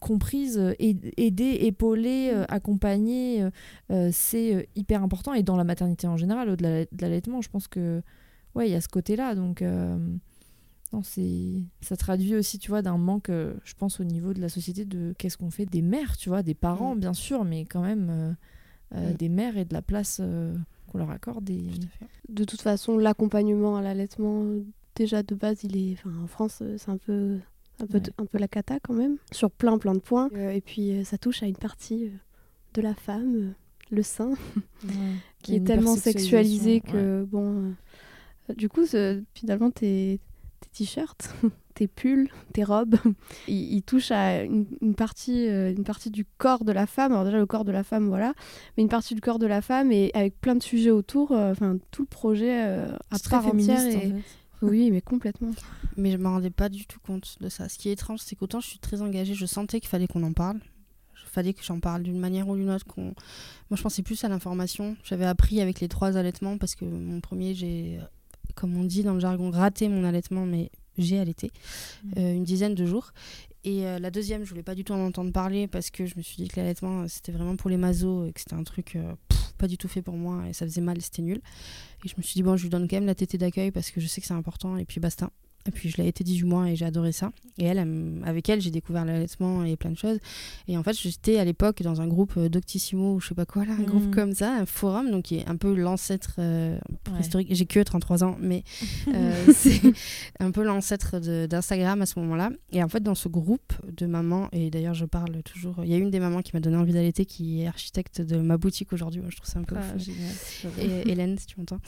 [0.01, 3.47] comprise aidée épaulée accompagnée
[4.13, 5.35] c'est hyper important.
[5.35, 8.01] Et dans la maternité en général au-delà de l'allaitement je pense que
[8.55, 9.63] ouais il y a ce côté là donc
[10.97, 14.41] non, c'est ça traduit aussi, tu vois, d'un manque, euh, je pense, au niveau de
[14.41, 17.01] la société de qu'est-ce qu'on fait des mères, tu vois, des parents, mm.
[17.01, 18.33] bien sûr, mais quand même, euh,
[18.95, 19.17] euh, Mm.
[19.17, 20.57] des mères et de la place euh,
[20.89, 21.49] qu'on leur accorde.
[21.51, 21.65] Et...
[22.29, 24.45] De toute façon, l'accompagnement à l'allaitement,
[24.95, 27.39] déjà de base, il est, enfin, en France, c'est un peu,
[27.81, 28.05] un peu, Ouais.
[28.19, 30.31] un peu la cata quand même, sur plein plein de points.
[30.35, 32.11] Euh, et puis, euh, ça touche à une partie euh,
[32.75, 33.51] de la femme, euh,
[33.91, 34.33] le sein,
[35.43, 37.75] qui est tellement sexualisé que bon,
[38.51, 38.85] euh, du coup,
[39.35, 40.21] finalement, tes,
[40.61, 41.29] tes t-shirts,
[41.75, 42.97] tes pulls, tes robes,
[43.49, 47.13] ils, ils touchent à une, une partie, euh, une partie du corps de la femme.
[47.13, 48.35] Alors déjà le corps de la femme, voilà,
[48.77, 51.33] mais une partie du corps de la femme et avec plein de sujets autour.
[51.33, 53.79] euh, Enfin, tout le projet euh, à part entière.
[53.81, 54.23] féministe, et- en fait.
[54.63, 55.51] Oui, mais complètement.
[55.99, 57.69] Mais je me rendais pas du tout compte de ça.
[57.69, 60.23] Ce qui est étrange, c'est qu'autant je suis très engagée, je sentais qu'il fallait qu'on
[60.23, 60.61] en parle.
[61.23, 62.87] Il fallait que j'en parle d'une manière ou d'une autre.
[62.87, 63.03] qu'on-
[63.69, 64.97] Moi, je pensais plus à l'information.
[65.05, 68.01] J'avais appris avec les trois allaitements parce que mon premier, j'ai,
[68.57, 71.53] comme on dit dans le jargon, raté mon allaitement, mais j'ai allaité
[72.17, 73.13] euh, une dizaine de jours.
[73.67, 76.15] Et euh, la deuxième, je voulais pas du tout en entendre parler parce que je
[76.17, 78.63] me suis dit que l'allaitement, euh, c'était vraiment pour les masos et que c'était un
[78.63, 81.41] truc euh, pff, pas du tout fait pour moi et ça faisait mal c'était nul.
[82.05, 83.91] Et je me suis dit, bon, je lui donne quand même la tétée d'accueil parce
[83.91, 85.33] que je sais que c'est important et puis basta.
[85.67, 87.33] Et puis je l'ai été 18 mois et j'ai adoré ça.
[87.59, 87.79] Et elle,
[88.25, 90.19] avec elle, j'ai découvert l'allaitement et plein de choses.
[90.69, 93.47] Et en fait, j'étais à l'époque dans un groupe euh, Doctissimo ou je sais pas
[93.47, 96.77] quoi là, un groupe comme ça, un forum, donc qui est un peu l'ancêtre euh,
[97.13, 97.21] Ouais.
[97.21, 97.49] historique.
[97.51, 98.63] J'ai que 33 ans, mais
[99.15, 99.81] euh, c'est
[100.41, 102.51] un peu l'ancêtre d'Instagram à ce moment-là.
[102.73, 105.77] Et en fait, dans ce groupe de mamans, et d'ailleurs, je parle toujours.
[105.85, 108.37] Il y a une des mamans qui m'a donné envie d'allaiter qui est architecte de
[108.37, 109.21] ma boutique aujourd'hui.
[109.21, 109.99] Moi, je trouve ça un peu Ah, fou.
[109.99, 110.33] génial.
[111.05, 111.79] Et Hélène, si tu m'entends.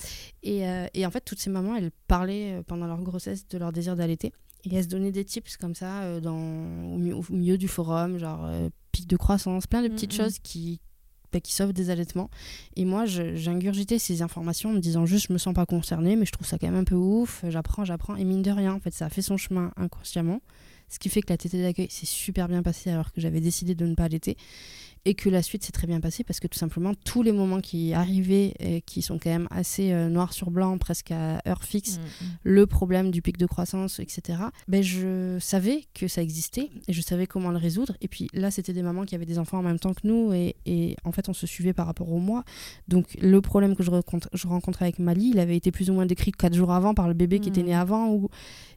[0.43, 3.68] Et, euh, et en fait, toutes ces mamans, elles parlaient pendant leur grossesse de leur
[3.73, 4.33] désir d'allaiter.
[4.65, 7.69] Et elles se donnaient des tips comme ça euh, dans, au, mi- au milieu du
[7.69, 10.19] forum, genre euh, pic de croissance, plein de petites Mhm.
[10.25, 10.81] choses qui,
[11.33, 12.29] bah, qui sauvent des allaitements.
[12.77, 16.27] Et moi, j'ingurgitais ces informations en me disant juste, je me sens pas concernée, mais
[16.27, 17.45] je trouve ça quand même un peu ouf.
[17.49, 18.17] J'apprends, j'apprends.
[18.17, 20.41] Et mine de rien, en fait, ça a fait son chemin inconsciemment.
[20.91, 23.75] Ce qui fait que la tétée d'accueil s'est super bien passée alors que j'avais décidé
[23.75, 24.37] de ne pas allaiter.
[25.05, 27.61] Et que la suite s'est très bien passée parce que tout simplement, tous les moments
[27.61, 31.65] qui arrivaient, et qui sont quand même assez euh, noir sur blanc, presque à heure
[31.65, 32.29] fixe, Mm, mm.
[32.43, 37.01] le problème du pic de croissance, etc., ben je savais que ça existait et je
[37.01, 37.97] savais comment le résoudre.
[38.01, 40.33] Et puis là, c'était des mamans qui avaient des enfants en même temps que nous
[40.33, 42.45] et, et en fait, on se suivait par rapport au mois.
[42.89, 45.95] Donc le problème que je, rencontre- je rencontrais avec Mali, il avait été plus ou
[45.95, 47.81] moins décrit quatre jours avant par le bébé qui était né Mhm.
[47.81, 48.11] avant.
[48.13, 48.29] Ou...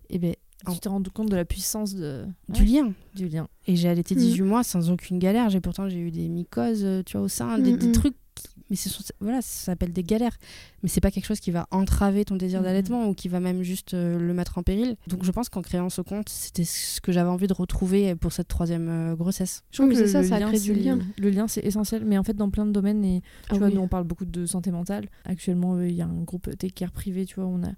[0.10, 0.34] Et ben,
[0.70, 2.26] Tu t'es rendu compte de la puissance de...
[2.50, 2.94] du Ouais, lien.
[3.16, 3.48] du lien.
[3.68, 4.22] Et j'ai allaité Mhm.
[4.22, 5.50] 18 mois sans aucune galère.
[5.50, 7.92] J'ai pourtant j'ai eu des mycoses, euh, tu vois, au sein, des, des Mhm.
[7.94, 8.16] trucs.
[8.34, 10.38] qui- Mais ce sont- voilà, ça s'appelle des galères.
[10.82, 13.62] Mais c'est pas quelque chose qui va entraver ton désir d'allaitement ou qui va même
[13.64, 14.96] juste euh, le mettre en péril.
[15.08, 18.32] Donc je pense qu'en créant ce compte, c'était ce que j'avais envie de retrouver pour
[18.32, 19.64] cette troisième euh, grossesse.
[19.72, 21.00] Je trouve Oui, que c'est ça, le ça lien, crée du lien.
[21.18, 23.68] Le lien, c'est essentiel, mais en fait, dans plein de domaines, et tu Ah vois,
[23.68, 23.74] oui.
[23.74, 25.10] nous, on parle beaucoup de santé mentale.
[25.26, 27.72] Actuellement, euh, il y a un groupe take care privé, tu vois, on a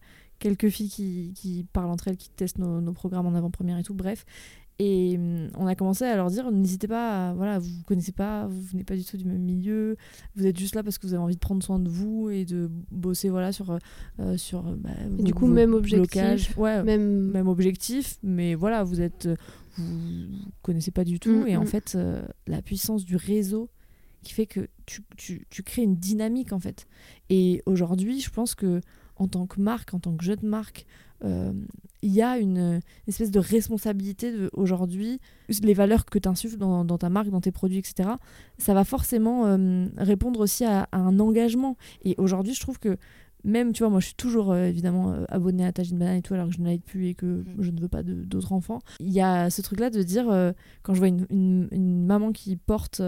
[0.43, 3.83] quelques filles qui, qui parlent entre elles, qui testent nos, nos programmes en avant-première et
[3.83, 4.25] tout, bref.
[4.79, 8.11] Et hum, on a commencé à leur dire, n'hésitez pas, à- voilà, vous vous connaissez
[8.11, 9.95] pas, vous venez pas du tout du même milieu,
[10.35, 12.43] vous êtes juste là parce que vous avez envie de prendre soin de vous et
[12.43, 13.77] de bosser, voilà, sur,
[14.19, 16.49] euh, sur bah, Et vos- du coup, même objectif, blocages.
[16.57, 17.31] Ouais, Même.
[17.31, 19.29] même objectif, mais voilà, vous êtes,
[19.77, 20.27] vous
[20.63, 21.67] connaissez pas du tout, Mm, et en mm.
[21.67, 23.69] fait, euh, la puissance du réseau
[24.23, 26.87] qui fait que tu, tu, tu crées une dynamique en fait.
[27.29, 28.81] Et aujourd'hui, je pense que
[29.17, 30.85] en tant que marque, en tant que jeune marque,
[31.23, 31.53] euh,
[32.01, 35.19] il y a une, une espèce de responsabilité aujourd'hui,
[35.61, 38.09] les valeurs que tu insuffles dans, dans ta marque, dans tes produits, etc.
[38.57, 41.77] Ça va forcément euh, répondre aussi à, à un engagement.
[42.03, 42.97] Et aujourd'hui, je trouve que
[43.45, 46.33] même, tu vois, moi je suis toujours euh, évidemment abonnée à Tagine Banane et tout,
[46.33, 47.45] alors que je ne l'aide plus et que Mm.
[47.59, 48.79] je ne veux pas d'autres enfants.
[48.99, 50.25] Il y a ce truc-là de dire,
[50.81, 53.01] quand je vois une, une- une maman qui porte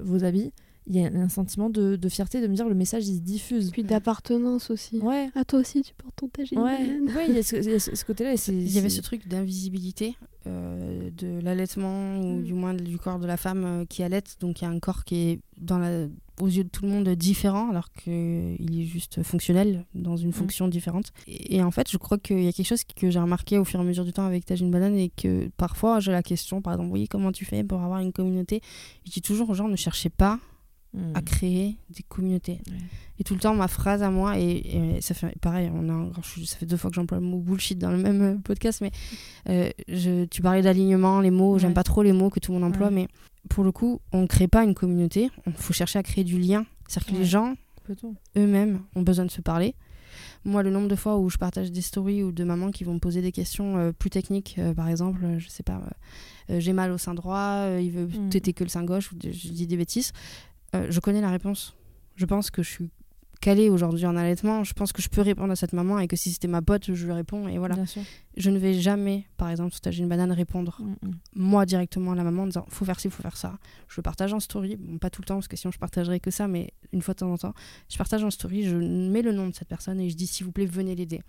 [0.00, 0.52] vos habits,
[0.86, 3.20] il y a un sentiment de, de fierté de me dire le message il se
[3.20, 3.70] diffuse.
[3.70, 4.98] Puis d'appartenance aussi.
[4.98, 5.30] Ouais.
[5.34, 7.16] Ah, toi aussi, tu portes ton tagine Ouais, banane.
[7.16, 8.34] ouais, il y a ce, il y a ce- ce côté-là.
[8.48, 10.16] Il y avait ce truc d'invisibilité
[10.46, 12.42] euh, de l'allaitement ou Mm.
[12.44, 14.36] du moins du corps de la femme euh, qui allaite.
[14.40, 16.06] Donc il y a un corps qui est dans la,
[16.40, 20.66] aux yeux de tout le monde différent alors qu'il est juste fonctionnel dans une fonction
[20.66, 21.12] différente.
[21.26, 23.64] Et, et en fait, je crois qu'il y a quelque chose que j'ai remarqué au
[23.66, 26.62] fur et à mesure du temps avec Tagine Banane et que parfois j'ai la question,
[26.62, 28.62] par exemple, oui, comment tu fais pour avoir une communauté?
[29.04, 30.38] Je dis toujours aux gens, ne cherchez pas
[30.92, 31.12] Mm.
[31.14, 32.60] à créer des communautés.
[32.68, 32.76] Ouais.
[33.20, 36.10] Et tout le temps, ma phrase à moi, et, et ça fait pareil, on a,
[36.44, 38.90] ça fait deux fois que j'emploie le mot bullshit dans le même euh, podcast, mais
[39.48, 42.58] euh, je, tu parlais d'alignement, les mots, j'aime pas trop les mots que tout le
[42.58, 42.92] monde emploie, Ouais.
[42.94, 43.08] mais
[43.48, 46.38] pour le coup, on ne crée pas une communauté, il faut chercher à créer du
[46.40, 46.66] lien.
[46.88, 47.54] C'est-à-dire que les gens
[48.36, 49.74] eux-mêmes ont besoin de se parler.
[50.44, 52.94] Moi, le nombre de fois où je partage des stories ou de mamans qui vont
[52.94, 55.80] me poser des questions euh, plus techniques, euh, par exemple, je sais pas,
[56.48, 58.28] j'ai mal au sein droit, il veut Mm.
[58.30, 60.12] téter que le sein gauche, ou de- je dis des bêtises,
[60.74, 61.76] euh, je connais la réponse.
[62.16, 62.90] Je pense que je suis
[63.40, 66.16] calée aujourd'hui en allaitement, je pense que je peux répondre à cette maman et que
[66.16, 67.76] si c'était ma pote, je lui réponds et voilà.
[68.36, 71.14] Je ne vais jamais, par exemple, si j'ai une banane, répondre Mm, mm.
[71.34, 73.58] moi directement à la maman en disant faut faire ci, faut faire ça.
[73.88, 76.20] Je le partage en story, bon, pas tout le temps parce que sinon je partagerai
[76.20, 77.54] que ça, mais une fois de temps en temps,
[77.88, 80.46] je partage en story, je mets le nom de cette personne et je dis s'il
[80.46, 81.20] vous plaît, venez l'aider.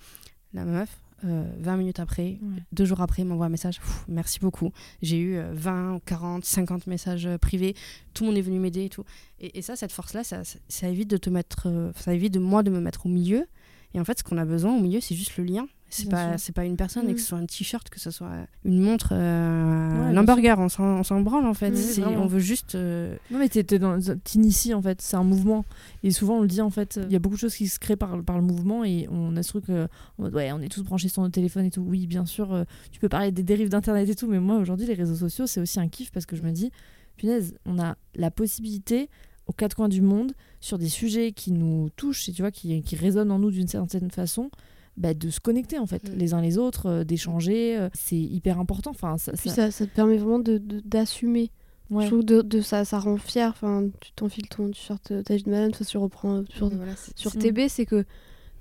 [0.54, 2.64] La meuf, euh, 20 minutes après, Ouais.
[2.72, 4.72] deux jours après, m'envoie un message Pff, merci beaucoup.
[5.02, 7.76] J'ai eu euh, 20, 40, 50 messages euh, privés,
[8.14, 9.04] tout le monde est venu m'aider et tout.
[9.40, 12.34] Et, et ça, cette force-là, ça, ça- ça évite de te mettre, euh, ça évite
[12.34, 13.46] de moi de me mettre au milieu.
[13.94, 15.68] Et en fait, ce qu'on a besoin au milieu, c'est juste le lien.
[15.94, 17.16] C'est pas, c'est pas une personne, et Mm.
[17.16, 18.32] que ce soit un t-shirt, que ce soit
[18.64, 21.72] une montre, euh, Ouais, un bien hamburger, on s'en, on s'en branle en fait.
[21.72, 22.76] Mm, on veut juste.
[22.76, 25.66] euh, Non mais t'inities en fait, c'est un mouvement.
[26.04, 27.78] Et souvent on le dit en fait, il y a beaucoup de choses qui se
[27.80, 29.88] créent par, par le mouvement et on a ce truc euh,
[30.18, 31.82] ouais on est tous branchés sur notre téléphone et tout.
[31.82, 34.88] Oui bien sûr, euh, tu peux parler des dérives d'internet et tout, mais moi aujourd'hui
[34.88, 36.72] les réseaux sociaux c'est aussi un kiff parce que je me dis,
[37.18, 39.10] punaise, on a la possibilité
[39.48, 40.32] aux quatre coins du monde
[40.62, 43.68] sur des sujets qui nous touchent et tu vois qui, qui résonnent en nous d'une
[43.68, 44.50] certaine façon.
[44.98, 46.16] Bah, de se connecter en fait Mm.
[46.18, 49.86] les uns les autres euh, d'échanger euh, c'est hyper important enfin ça, ça- ça, ça
[49.86, 51.50] te permet vraiment de- de- d'assumer.
[51.90, 52.04] ouais.
[52.04, 53.50] Je trouve de, de ça, ça rend fier.
[53.50, 57.18] Enfin, tu t'enfiles ton t-shirt euh, taille de banane, toi tu reprends sur, voilà, c'est-
[57.18, 57.32] sur.
[57.32, 58.06] TB, c'est que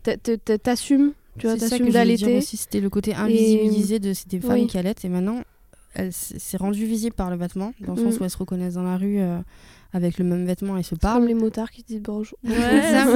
[0.03, 2.39] t'a- t'a- t'a- t'assumes, tu vois, t'assumes d'allaiter.
[2.39, 4.67] aussi, c'était le côté invisibilisé de ces femmes Oui.
[4.67, 5.43] qui allaitent et maintenant
[5.95, 8.11] elle s- c'est rendu visible par le vêtement dans le Mm.
[8.13, 9.41] sens où elles se reconnaissent dans la rue euh,
[9.93, 12.39] avec le même vêtement et se C'est comme parlent les motards qui disent bonjour.
[12.45, 12.53] Ouais,
[12.91, 13.07] ça.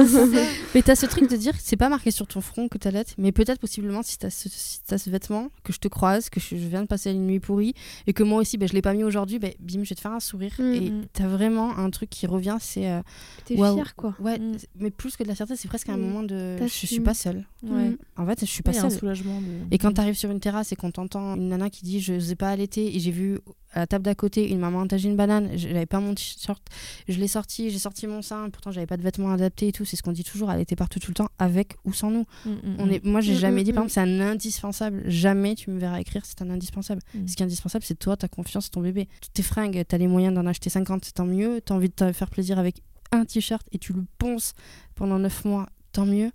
[0.73, 3.31] Mais t'as ce truc de dire, c'est pas marqué sur ton front que t'allaites, mais
[3.31, 6.49] peut-être possiblement si t'as ce, si t'as ce vêtement, que je te croise, que je,
[6.49, 7.73] je viens de passer une nuit pourrie,
[8.07, 10.01] et que moi aussi, ben, je l'ai pas mis aujourd'hui, ben, bim, je vais te
[10.01, 10.53] faire un sourire.
[10.59, 10.73] Mm.
[10.73, 11.05] Et Mm.
[11.13, 12.89] t'as vraiment un truc qui revient, c'est.
[12.89, 13.01] euh,
[13.45, 13.75] T'es waouh.
[13.75, 14.15] fier, quoi.
[14.19, 14.57] Ouais, Mm.
[14.79, 16.01] mais plus que de la fierté, c'est presque un Mm.
[16.01, 16.57] moment de.
[16.61, 17.45] Je suis pas seule.
[17.63, 17.97] Ouais.
[18.17, 18.91] En fait, je suis pas un seule.
[18.91, 21.99] soulagement de- Et quand t'arrives sur une terrasse et qu'on t'entend une nana qui dit
[21.99, 23.39] je n'ai pas allaité et j'ai vu
[23.73, 26.61] à la table d'à côté une maman entager une banane, j'avais pas mon t-shirt,
[27.07, 29.85] je l'ai sorti, j'ai sorti mon sein, pourtant j'avais pas de vêtements adaptés et tout,
[29.85, 32.25] c'est ce qu'on dit toujours, elle était partout tout le temps avec ou sans nous.
[32.45, 32.91] Mm, mm, On mm.
[32.91, 33.87] est, moi j'ai Mm, jamais mm, dit par mm.
[33.87, 37.01] exemple c'est un indispensable, jamais tu me verras écrire c'est un indispensable.
[37.13, 37.27] Mm.
[37.27, 39.07] Ce qui est indispensable c'est toi, ta confiance, ton bébé.
[39.33, 42.29] Tes fringues, t'as les moyens d'en acheter 50, tant mieux, t'as envie de te faire
[42.29, 44.53] plaisir avec un t-shirt et tu le ponces
[44.95, 46.31] pendant 9 mois, tant mieux.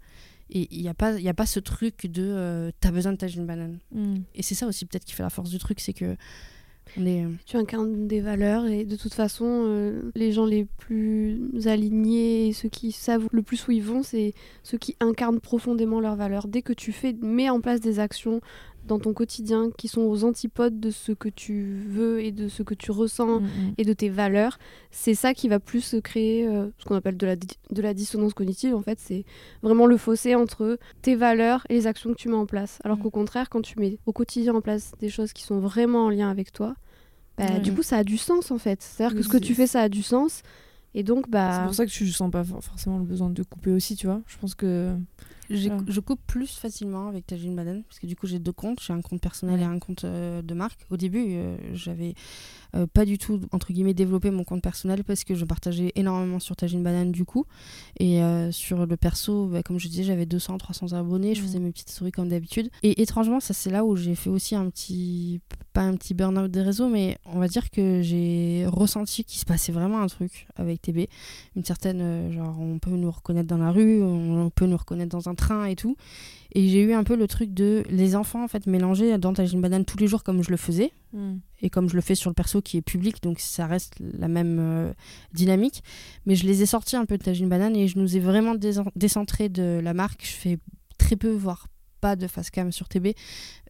[0.52, 3.16] Et il n'y a, pas- y a pas ce truc de euh, t'as besoin de
[3.18, 3.78] tager une banane.
[3.92, 4.16] Mm.
[4.34, 6.16] Et c'est ça aussi peut-être qui fait la force du truc, c'est que
[6.98, 12.52] euh, Tu incarnes des valeurs et de toute façon, euh, les gens les plus alignés
[12.52, 16.48] ceux qui savent le plus où ils vont, c'est ceux qui incarnent profondément leurs valeurs.
[16.48, 18.40] Dès que tu fais, mets en place des actions
[18.86, 22.62] dans ton quotidien qui sont aux antipodes de ce que tu veux et de ce
[22.62, 23.74] que tu ressens Mm, mm.
[23.78, 24.58] et de tes valeurs,
[24.90, 28.34] c'est ça qui va plus créer euh, ce qu'on appelle de la, de la dissonance
[28.34, 28.74] cognitive.
[28.74, 29.24] En fait, c'est
[29.62, 32.78] vraiment le fossé entre tes valeurs et les actions que tu mets en place.
[32.84, 33.02] Alors Mm.
[33.02, 36.10] qu'au contraire, quand tu mets au quotidien en place des choses qui sont vraiment en
[36.10, 36.74] lien avec toi,
[37.38, 37.60] bah, Ouais.
[37.60, 38.82] du coup, ça a du sens en fait.
[38.82, 40.42] C'est-à-dire que ce que c'est- tu fais, ça a du sens.
[40.92, 41.62] Et donc, C'est bah.
[41.66, 44.20] pour ça que je sens pas for- forcément le besoin de couper aussi, tu vois.
[44.26, 44.92] Je pense que.
[45.50, 48.92] Je coupe plus facilement avec Tajine Madden parce que du coup j'ai deux comptes, j'ai
[48.92, 49.62] un compte personnel Ouais.
[49.62, 50.86] et un compte euh, de marque.
[50.90, 52.14] Au début, euh, j'avais
[52.76, 56.38] euh, pas du tout entre guillemets développé mon compte personnel parce que je partageais énormément
[56.38, 57.44] sur Tajine Banane du coup
[57.98, 61.58] et euh, sur le perso, bah, comme je disais, j'avais 200 300 abonnés, je faisais
[61.58, 62.70] mes petites stories comme d'habitude.
[62.82, 65.40] Et étrangement, ça c'est là où j'ai fait aussi un petit
[65.72, 69.44] pas un petit burn-out des réseaux, mais on va dire que j'ai ressenti qu'il se
[69.44, 71.06] passait vraiment un truc avec TB,
[71.56, 75.28] une certaine genre on peut nous reconnaître dans la rue, on peut nous reconnaître dans
[75.28, 75.96] un train et tout.
[76.52, 79.60] Et j'ai eu un peu le truc de les enfants en fait mélangés dans Tajine
[79.60, 81.38] Banane tous les jours comme je le faisais Mm.
[81.62, 84.28] et comme je le fais sur le perso qui est public, donc ça reste la
[84.28, 84.92] même euh,
[85.32, 85.82] dynamique.
[86.26, 88.54] Mais je les ai sortis un peu de Tajine Banane et je nous ai vraiment
[88.94, 90.24] décentré de la marque.
[90.24, 90.58] Je fais
[90.98, 91.66] très peu, voire
[92.00, 93.08] pas de face cam sur TB.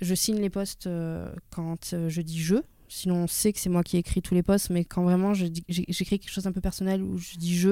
[0.01, 2.57] Je signe les posts euh, quand euh, je dis je.
[2.93, 6.19] Sinon, on sait que c'est moi qui écris tous les posts, mais quand vraiment j'écris
[6.19, 7.71] quelque chose un peu personnel où je dis je,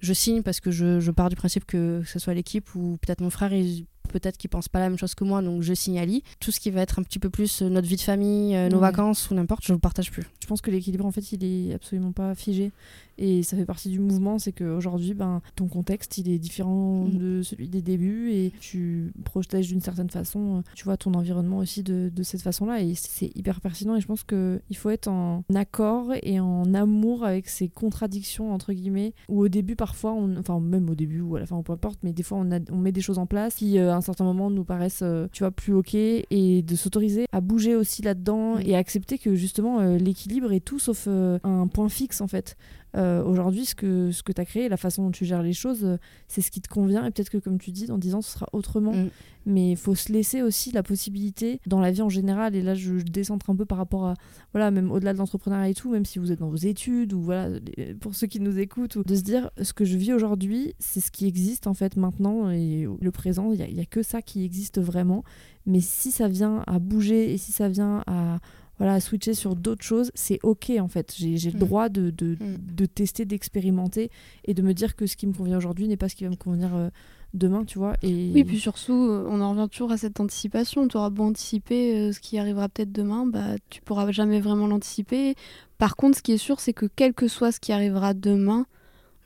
[0.00, 2.98] je signe parce que je, je pars du principe que, que ce soit l'équipe ou
[3.00, 5.74] peut-être mon frère, il- peut-être qu'il pense pas la même chose que moi, donc je
[5.74, 6.10] signale.
[6.40, 8.68] Tout ce qui va être un petit peu plus euh, notre vie de famille, euh,
[8.68, 8.82] nos Ouais.
[8.82, 10.22] vacances ou n'importe, je le partage plus.
[10.40, 12.70] Je pense que l'équilibre, en fait, il est absolument pas figé.
[13.18, 17.16] Et ça fait partie du mouvement, c'est qu'aujourd'hui, ben, ton contexte, il est différent Mm.
[17.18, 21.58] de celui des débuts et tu protèges d'une certaine façon, euh, tu vois, ton environnement
[21.58, 22.82] aussi de, de cette façon-là.
[22.82, 23.96] Et c'est hyper pertinent.
[23.96, 28.72] Et je pense qu'il faut être en accord et en amour avec ces contradictions, entre
[28.72, 31.72] guillemets, où au début, parfois, on, enfin, même au début ou à la fin, peu
[31.72, 33.96] importe, mais des fois, on, a- on met des choses en place qui, euh, à
[33.96, 37.74] un certain moment, nous paraissent, euh, tu vois, plus OK et de s'autoriser à bouger
[37.76, 38.60] aussi là-dedans Mm.
[38.66, 42.56] et à accepter que justement, euh, l'équilibre est tout sauf un point fixe, en fait.
[42.96, 45.52] Euh, aujourd'hui, ce que, ce que tu as créé, la façon dont tu gères les
[45.52, 45.96] choses, euh,
[46.28, 47.04] c'est ce qui te convient.
[47.04, 48.92] Et peut-être que, comme tu dis, dans 10 ans, ce sera autrement.
[48.92, 49.10] Mm.
[49.44, 52.74] Mais il faut se laisser aussi la possibilité, dans la vie en général, et là,
[52.74, 54.14] je, je décentre un peu par rapport à,
[54.52, 57.20] voilà, même au-delà de l'entrepreneuriat et tout, même si vous êtes dans vos études, ou
[57.20, 57.60] voilà,
[58.00, 61.00] pour ceux qui nous écoutent, ou de se dire, ce que je vis aujourd'hui, c'est
[61.00, 64.44] ce qui existe en fait maintenant, et le présent, il n'y a, que ça qui
[64.44, 65.22] existe vraiment.
[65.64, 68.40] Mais si ça vient à bouger, et si ça vient à
[68.78, 71.14] voilà, à switcher sur d'autres choses, c'est ok en fait.
[71.16, 71.60] J'ai j'ai le Mm.
[71.60, 72.56] droit de, de, Mm.
[72.74, 74.10] de tester, d'expérimenter
[74.44, 76.30] et de me dire que ce qui me convient aujourd'hui n'est pas ce qui va
[76.30, 76.90] me convenir euh,
[77.34, 77.94] demain, tu vois.
[78.02, 78.30] Et...
[78.34, 80.88] Oui, puis surtout, euh, on en revient toujours à cette anticipation.
[80.88, 84.66] Tu auras beau anticiper euh, ce qui arrivera peut-être demain, bah, tu pourras jamais vraiment
[84.66, 85.34] l'anticiper.
[85.78, 88.66] Par contre, ce qui est sûr, c'est que quel que soit ce qui arrivera demain,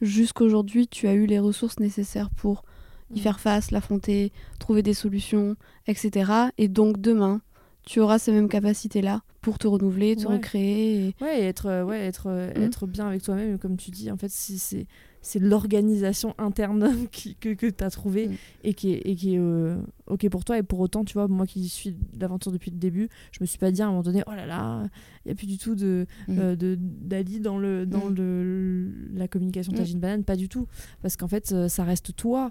[0.00, 2.64] jusqu'aujourd'hui, tu as eu les ressources nécessaires pour
[3.14, 3.22] y Mm.
[3.22, 6.32] faire face, l'affronter, trouver des solutions, etc.
[6.58, 7.40] Et donc, demain,
[7.86, 10.34] tu auras ces mêmes capacités-là pour te renouveler, te Ouais.
[10.34, 11.08] recréer.
[11.08, 12.62] et- Ouais, et être, euh, ouais, être, euh, Mm.
[12.62, 14.86] être bien avec toi-même, comme tu dis, en fait, si c'est
[15.22, 16.80] c'est l'organisation interne
[17.12, 18.34] qui- que, que tu as trouvée Mm.
[18.64, 19.76] et qui est, et qui est euh,
[20.06, 20.56] OK pour toi.
[20.56, 23.58] Et pour autant, tu vois, moi qui suis l'aventure depuis le début, je me suis
[23.58, 24.82] pas dit à un moment donné, oh là là,
[25.24, 26.38] il n'y a plus du tout de Mm.
[26.38, 29.76] euh, de- d'Ali dans, le, dans le, la communication Mm.
[29.76, 30.66] tagine banane, pas du tout.
[31.02, 32.50] Parce qu'en fait, euh, ça reste toi.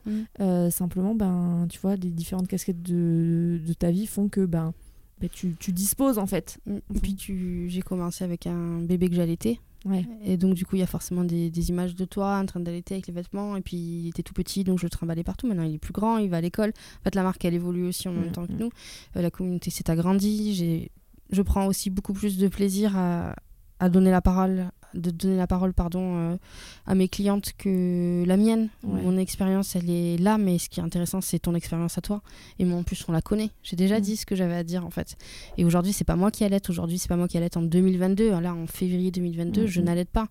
[0.70, 4.74] Simplement, ben, tu vois, les différentes casquettes de, de ta vie font que ben,
[5.20, 6.60] ben, tu, tu disposes en fait.
[6.66, 6.78] Mm.
[6.96, 7.66] Et puis tu...
[7.70, 9.60] j'ai commencé avec un bébé que j'allaitais.
[9.86, 10.06] Ouais.
[10.26, 12.60] Et donc, du coup, il y a forcément des, des images de toi en train
[12.60, 13.56] d'allaiter avec les vêtements.
[13.56, 15.48] Et puis, il était tout petit, donc je le trimballais partout.
[15.48, 16.74] Maintenant, il est plus grand, il va à l'école.
[17.00, 18.58] En fait, la marque, elle évolue aussi en même Mm, temps que mm.
[18.58, 18.70] nous.
[19.16, 20.54] Euh, la communauté s'est agrandie.
[20.54, 20.92] J'ai...
[21.32, 23.36] Je prends aussi beaucoup plus de plaisir à,
[23.80, 26.38] à donner la parole, de donner la parole pardon, euh,
[26.88, 28.70] à mes clientes que la mienne.
[28.84, 29.02] Ouais.
[29.02, 32.22] Mon expérience, elle est là, mais ce qui est intéressant, c'est ton expérience à toi.
[32.60, 33.50] Et moi, en plus, on la connaît.
[33.64, 34.02] J'ai déjà Mm.
[34.02, 35.16] dit ce que j'avais à dire, en fait.
[35.58, 36.70] Et aujourd'hui, c'est pas moi qui allaite.
[36.70, 38.30] Aujourd'hui, c'est pas moi qui allaite en 2022.
[38.40, 39.86] Là, en février 2022, je Mhm.
[39.86, 40.28] n'allaite pas.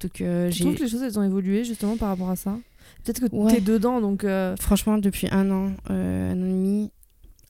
[0.00, 0.64] Donc, euh, Je j'ai.
[0.64, 2.58] trouve que les choses elles ont évolué justement par rapport à ça.
[3.02, 3.52] Peut-être que Ouais.
[3.54, 4.24] t'es dedans donc.
[4.24, 6.90] euh, Franchement, depuis un an, euh, un an et demi,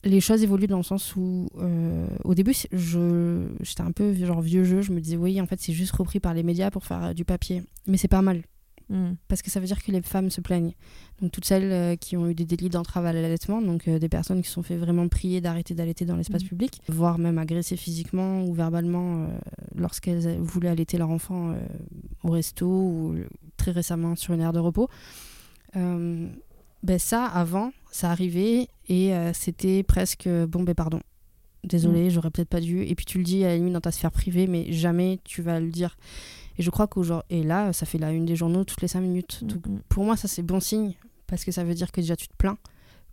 [0.03, 4.41] les choses évoluent dans le sens où, euh, au début, je, j'étais un peu genre
[4.41, 4.81] vieux jeu.
[4.81, 7.13] Je me disais, oui, en fait, c'est juste repris par les médias pour faire euh,
[7.13, 7.63] du papier.
[7.87, 8.43] Mais c'est pas mal.
[8.89, 9.13] hmm.
[9.27, 10.73] Parce que ça veut dire que les femmes se plaignent.
[11.19, 14.07] Donc, toutes celles euh, qui ont eu des délits d'entrave à l'allaitement, donc euh, des
[14.07, 16.49] personnes qui se sont fait vraiment prier d'arrêter d'allaiter dans l'espace Mhm.
[16.49, 19.27] public, voire même agressées physiquement ou verbalement
[19.75, 21.55] lorsqu'elles voulaient allaiter leur enfant
[22.23, 23.15] au resto ou
[23.57, 24.89] très récemment sur une aire de repos.
[26.83, 30.99] Ben ça, avant, ça arrivait et euh, c'était presque bon, ben pardon.
[31.63, 32.83] Désolé, j'aurais peut-être pas dû.
[32.83, 35.41] Et puis tu le dis à la limite dans ta sphère privée, mais jamais tu
[35.41, 35.97] vas le dire.
[36.57, 39.01] Et je crois qu'aujourd'hui, et là, ça fait la une des journaux toutes les cinq
[39.01, 39.43] minutes.
[39.43, 39.81] Donc Mhm.
[39.89, 40.93] pour moi, ça c'est bon signe
[41.25, 42.57] parce que ça veut dire que déjà tu te plains,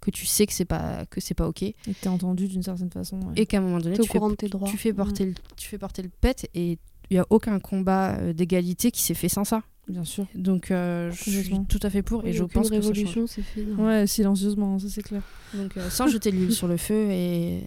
[0.01, 2.47] que tu sais que c'est pas que c'est pas ok, et Et que t'es entendu
[2.47, 3.19] d'une certaine façon.
[3.37, 3.47] ouais.
[3.47, 4.69] qu'à un moment donné, tu fais, courant de tes droits.
[4.69, 6.79] tu fais porter le, tu fais porter le pet et
[7.11, 9.63] il y a aucun combat euh, d'égalité qui s'est fait sans ça.
[9.89, 10.27] Bien sûr.
[10.35, 13.43] Donc euh, je suis tout à fait pour Oui, et je pense que révolution, c'est
[13.43, 13.63] fait.
[13.65, 13.87] non.
[13.87, 15.23] Ouais, silencieusement, ça c'est clair.
[15.55, 17.65] Donc euh, sans jeter de l'huile sur le feu et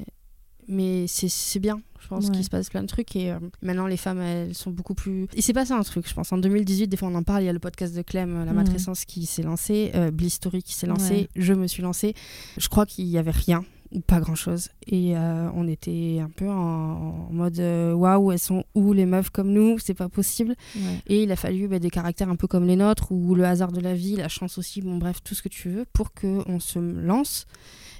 [0.69, 1.79] mais c'est bien.
[1.99, 2.31] Je pense Ouais.
[2.31, 5.27] qu'il se passe plein de trucs et euh, maintenant les femmes elles sont beaucoup plus.
[5.35, 6.31] Il s'est passé un truc, je pense.
[6.33, 7.43] En 2018, des fois on en parle.
[7.43, 8.53] Il y a le podcast de Clem, la Mhm.
[8.55, 11.29] matrescence qui s'est lancé, Bliss Story qui s'est lancé, Ouais.
[11.35, 12.15] je me suis lancée.
[12.57, 13.63] Je crois qu'il y avait rien
[14.07, 18.39] pas grand chose et euh, on était un peu en, en mode euh, waouh elles
[18.39, 19.79] sont où les meufs comme nous?
[19.79, 20.81] C'est pas possible Ouais.
[21.07, 23.71] et il a fallu bah, des caractères un peu comme les nôtres ou le hasard
[23.71, 26.41] de la vie la chance aussi bon bref tout ce que tu veux pour que
[26.49, 27.45] on se lance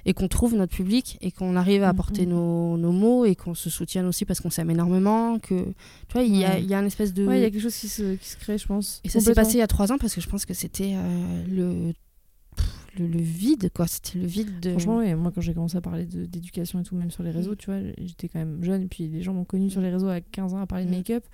[0.04, 1.96] et qu'on trouve notre public et qu'on arrive à Mhm.
[1.96, 6.12] porter nos, nos mots et qu'on se soutienne aussi parce qu'on s'aime énormément que tu
[6.12, 6.62] vois il y, a, Ouais.
[6.62, 8.36] y a une espèce de Ouais, il y a quelque chose qui se, qui se
[8.36, 9.00] crée, je pense.
[9.04, 10.92] et ça s'est passé il y a trois ans parce que je pense que c'était
[10.94, 11.92] euh, le,
[12.98, 15.80] le le vide quoi c'était le vide de Franchement, ouais, moi quand j'ai commencé à
[15.80, 17.56] parler d'éducation et tout, même sur les réseaux, Mm.
[17.56, 20.08] tu vois, j'étais quand même jeune, et puis les gens m'ont connu sur les réseaux
[20.08, 20.94] à 15 ans à parler de Mm.
[20.96, 21.24] make-up.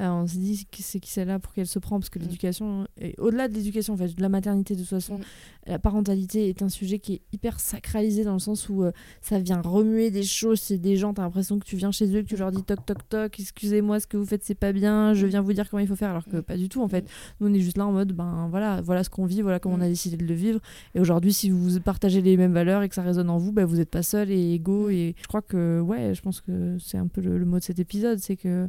[0.00, 2.22] Euh, on s'est dit, qui c'est qui celle-là, pour qu'elle se prend Parce que Mm.
[2.22, 2.86] l'éducation,
[3.18, 5.22] au-delà de l'éducation, en fait, de la maternité, de toute façon, Mm.
[5.68, 8.92] la parentalité est un sujet qui est hyper sacralisé dans le sens où euh,
[9.22, 10.60] ça vient remuer des choses.
[10.60, 12.84] C'est des gens, t'as l'impression que tu viens chez eux, que tu leur dis toc
[12.84, 15.80] toc toc, excusez-moi, ce que vous faites, c'est pas bien, je viens vous dire comment
[15.80, 16.42] il faut faire, alors que Mm.
[16.42, 17.08] pas du tout, en fait.
[17.40, 19.76] Nous, on est juste là en mode, ben voilà, voilà ce qu'on vit, voilà comment
[19.76, 19.90] on a Mm.
[19.90, 20.60] décidé de le vivre.
[20.94, 23.64] Et aujourd'hui, si vous partagez les mêmes valeurs et que ça résonne en vous, ben,
[23.64, 24.90] vous n'êtes pas seul et égaux.
[24.90, 27.64] Et je crois que, ouais, je pense que c'est un peu le, le mot de
[27.64, 28.68] cet épisode, c'est que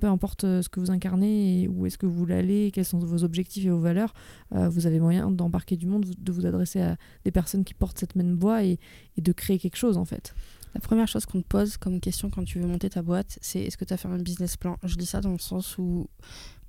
[0.00, 3.24] peu importe ce que vous incarnez et où est-ce que vous aller, quels sont vos
[3.24, 4.14] objectifs et vos valeurs,
[4.54, 7.98] euh, vous avez moyen d'embarquer du monde, de vous adresser à des personnes qui portent
[7.98, 8.78] cette même voie et,
[9.16, 10.34] et de créer quelque chose en fait.
[10.74, 13.60] La première chose qu'on te pose comme question quand tu veux monter ta boîte, c'est
[13.62, 14.76] est-ce que tu as fait un business plan?
[14.84, 16.06] Je dis ça dans le sens où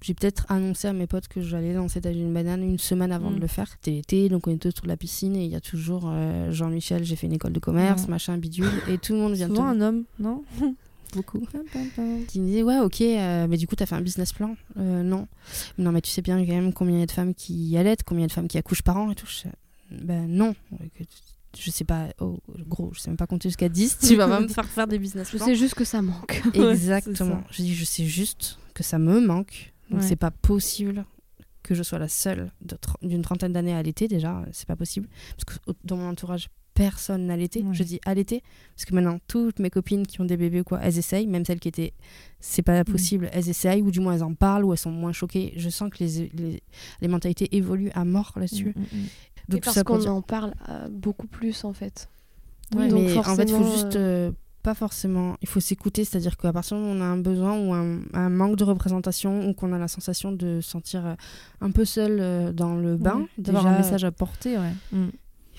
[0.02, 3.36] j'ai peut-être annoncé à mes potes que j'allais lancer une banane une semaine avant Mm.
[3.36, 3.68] de le faire.
[3.68, 6.52] C'était l'été, donc on était autour de la piscine et il y a toujours euh,
[6.52, 8.10] Jean-Michel, j'ai fait une école de commerce, Ouais.
[8.10, 10.44] machin, bidule, et tout le monde vient Souvent un homme, non?
[11.12, 11.40] beaucoup.
[12.28, 14.56] Qui me disait ouais ok euh, mais du coup t'as fait un business plan.
[14.78, 15.28] Euh, non.
[15.78, 18.04] Non mais tu sais bien quand même combien il y a de femmes qui allaitent
[18.04, 19.28] combien il y a de femmes qui accouchent par an et tout.
[19.28, 19.48] Je
[19.92, 20.56] ben non.
[21.60, 24.40] Je sais pas oh gros je sais même pas compter jusqu'à 10 tu vas pas
[24.40, 25.46] me faire faire des business Je plans.
[25.48, 26.42] sais juste que ça manque.
[26.56, 27.42] Ouais, exactement.
[27.42, 27.48] ça.
[27.52, 29.74] je dis je sais juste que ça me manque.
[29.90, 30.08] Donc Ouais.
[30.08, 31.06] c'est pas possible
[31.64, 32.50] que je sois la seule
[33.02, 35.08] d'une trentaine d'années à allaiter déjà c'est pas possible.
[35.36, 36.48] Parce que dans mon entourage
[36.90, 37.74] personne n'allaitait Ouais.
[37.80, 38.40] je dis allaiter
[38.76, 41.46] parce que maintenant toutes mes copines qui ont des bébés ou quoi elles essayent même
[41.46, 41.94] celles qui étaient
[42.40, 45.14] c'est pas possible elles essayent ou du moins elles en parlent ou elles sont moins
[45.22, 46.64] choquées je sens que les, les,
[47.02, 49.06] les mentalités évoluent à mort là-dessus Mm, mm, mm.
[49.50, 52.10] Donc parce qu'on dire- en parle euh, beaucoup plus en fait.
[52.76, 54.32] Oui, Donc mais en fait, il faut juste euh, euh,
[54.64, 55.36] pas forcément.
[55.42, 58.00] Il faut s'écouter, c'est-à-dire qu'à partir du moment où on a un besoin ou un,
[58.14, 61.18] un manque de représentation ou qu'on a la sensation de se sentir
[61.60, 64.74] un peu seul euh, dans le bain, Ouais, D'avoir déjà, un message à porter, ouais.
[64.94, 65.10] Mm.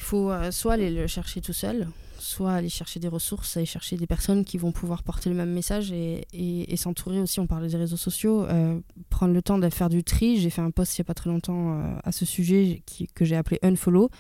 [0.02, 1.86] Il faut euh, soit aller le chercher tout seul,
[2.18, 5.52] soit aller chercher des ressources, aller chercher des personnes qui vont pouvoir porter le même
[5.52, 7.38] message et, et- et s'entourer aussi.
[7.40, 8.80] On parlait des réseaux sociaux, euh,
[9.10, 10.40] prendre le temps de faire du tri.
[10.40, 13.06] J'ai fait un post il n'y a pas très longtemps euh, à ce sujet qui-
[13.14, 14.10] que j'ai appelé Unfollow.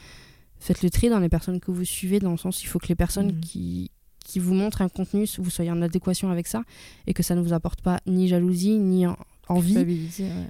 [0.60, 2.86] Faites le tri dans les personnes que vous suivez, dans le sens il faut que
[2.88, 3.40] les personnes Mhm.
[3.40, 3.90] qui,
[4.24, 6.62] qui vous montrent un contenu, vous soyez en adéquation avec ça
[7.08, 9.16] et que ça ne vous apporte pas ni jalousie, ni en-
[9.48, 9.84] envie, ouais.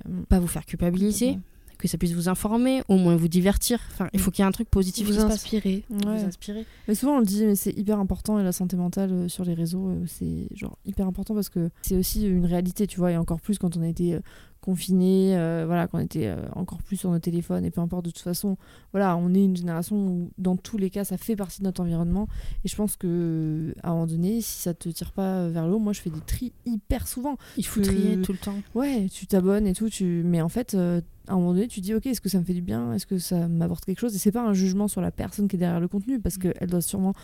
[0.06, 0.24] Mm.
[0.28, 1.38] pas vous faire culpabiliser.
[1.82, 3.80] Que ça puisse vous informer, au moins vous divertir.
[3.90, 5.34] Enfin, il faut qu'il y ait un truc positif vous qui se passe.
[5.34, 5.84] inspirer.
[5.90, 6.64] Vous inspirer.
[6.86, 9.44] Mais souvent on le dit, mais c'est hyper important et la santé mentale euh, sur
[9.44, 13.10] les réseaux, euh, c'est genre hyper important parce que c'est aussi une réalité, tu vois,
[13.10, 14.16] et encore plus quand on a été
[14.62, 18.04] euh, confiné, euh, voilà, qu'on était euh, encore plus sur nos téléphones et peu importe
[18.04, 18.56] de toute façon,
[18.92, 21.82] voilà, on est une génération où dans tous les cas ça fait partie de notre
[21.82, 22.28] environnement.
[22.64, 25.74] Et je pense que à un moment donné, si ça te tire pas vers le
[25.74, 27.36] haut, moi je fais des tris hyper souvent.
[27.56, 28.56] Il faut que- trier tout le temps.
[28.74, 30.22] Ouais, tu t'abonnes et tout, tu...
[30.24, 32.44] mais en fait, euh, à un moment donné, tu dis, ok, est-ce que ça me
[32.44, 32.92] fait du bien?
[32.94, 34.14] Est-ce que ça m'apporte quelque chose?
[34.14, 36.68] Et c'est pas un jugement sur la personne qui est derrière le contenu, parce qu'elle
[36.68, 37.14] doit sûrement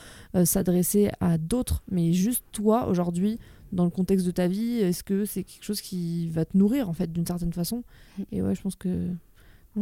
[0.45, 3.41] s'adresser à d'autres, mais juste toi, aujourd'hui,
[3.73, 6.89] dans le contexte de ta vie, est-ce que c'est quelque chose qui va te nourrir,
[6.89, 7.85] en fait, d'une certaine façon?
[8.19, 8.23] Mm.
[8.33, 9.09] Et ouais, je pense que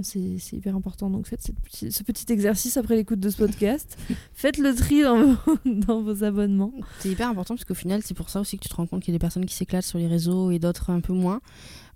[0.02, 1.08] c'est c'est hyper important.
[1.10, 3.96] Donc faites cette petit- ce petit exercice après l'écoute de ce podcast.
[4.34, 6.72] faites le tri dans vos, dans vos abonnements.
[7.00, 9.02] C'est hyper important parce qu'au final, c'est pour ça aussi que tu te rends compte
[9.02, 11.40] qu'il y a des personnes qui s'éclatent sur les réseaux et d'autres un peu moins.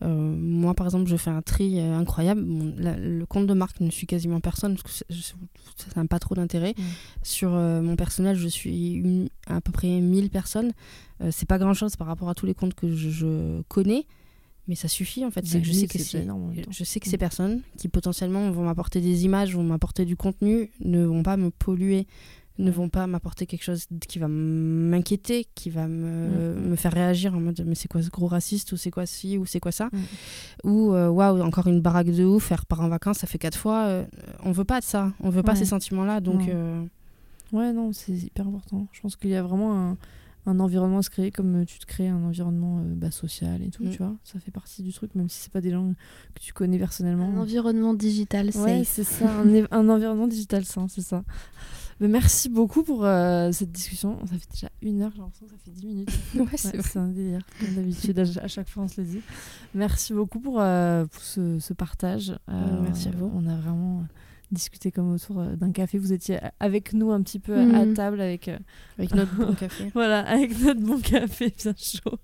[0.03, 2.43] Euh, moi, par exemple, je fais un tri euh, incroyable.
[2.78, 5.20] La- le compte de marque ne suit quasiment personne parce que je-
[5.76, 6.74] ça n'a pas trop d'intérêt.
[7.22, 10.72] Sur euh, mon personnel, je suis une- à peu près 1000 personnes.
[11.30, 14.07] C'est pas grand chose par rapport à tous les comptes que je, je connais.
[14.70, 15.44] Mais ça suffit en fait.
[15.44, 16.24] c'est que je sais que c'est
[16.70, 17.10] je sais que Mm.
[17.10, 21.36] ces personnes qui potentiellement vont m'apporter des images, vont m'apporter du contenu, ne vont pas
[21.36, 22.06] me polluer,
[22.58, 26.68] ne vont pas m'apporter quelque chose qui va m'inquiéter, qui va me, Mm, mm.
[26.70, 29.38] me faire réagir en mode mais c'est quoi ce gros raciste ou c'est quoi ci
[29.38, 29.88] ou c'est quoi ça?
[29.92, 30.68] Mm.
[30.70, 33.58] ou euh, waouh encore une baraque de ouf faire part en vacances ça fait quatre
[33.58, 34.04] fois euh,
[34.44, 35.58] on veut pas de ça on veut pas Ouais.
[35.58, 36.46] ces sentiments là donc Non.
[36.50, 36.84] euh,
[37.52, 38.86] Ouais, non, c'est hyper important.
[38.92, 39.96] Je pense qu'il y a vraiment un,
[40.51, 43.70] un environnement à se créer comme tu te crées un environnement euh, bah, social et
[43.70, 43.90] tout, Mm.
[43.90, 44.14] tu vois.
[44.24, 45.94] Ça fait partie du truc, même si c'est pas des gens
[46.34, 47.28] que tu connais personnellement.
[47.28, 49.30] Un environnement digital Ouais, c'est ça,
[49.70, 51.22] un, environnement digital sain, c'est ça.
[52.01, 54.18] Mais merci beaucoup pour euh, cette discussion.
[54.26, 56.11] Ça fait déjà une heure, j'ai l'impression que ça fait dix minutes.
[56.34, 59.20] ouais, c'est un délire, comme d'habitude, à, à chaque fois on se le dit.
[59.74, 62.30] Merci beaucoup pour, euh, pour ce, ce partage.
[62.48, 63.30] Euh, merci à vous.
[63.34, 64.05] On a vraiment
[64.53, 65.98] discuté comme autour euh, d'un café.
[65.98, 67.94] Vous étiez avec nous un petit peu à Mhm.
[67.94, 68.59] table avec, euh,
[68.98, 72.18] avec notre bon café voilà, avec notre bon café bien chaud.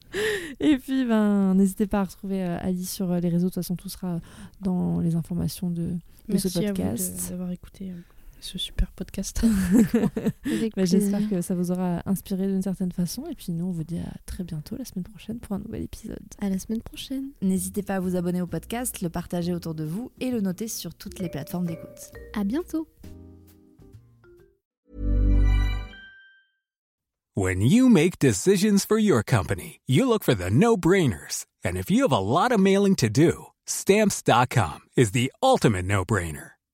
[0.60, 3.46] Et puis, ben, n'hésitez pas à retrouver euh, Alice sur euh, les réseaux.
[3.46, 4.20] De toute façon, tout sera
[4.60, 5.98] dans les informations de, de
[6.28, 7.24] merci ce à vous podcast.
[7.24, 7.92] de- d'avoir écouté
[8.40, 9.44] ce super podcast
[10.76, 13.26] Bah, J'espère que ça vous aura inspiré d'une certaine façon.
[13.30, 15.82] Et puis nous, on vous dit à très bientôt la semaine prochaine pour un nouvel
[15.82, 16.18] épisode.
[16.40, 17.30] À la semaine prochaine.
[17.42, 20.68] N'hésitez pas à vous abonner au podcast, le partager autour de vous et le noter
[20.68, 22.12] sur toutes les plateformes d'écoute.
[22.34, 22.88] À bientôt.
[27.38, 31.44] When you make decisions for your company, you look for the no brainers.
[31.62, 36.02] And if you have a lot of mailing to do, stamps.com is the ultimate no
[36.02, 36.55] brainer.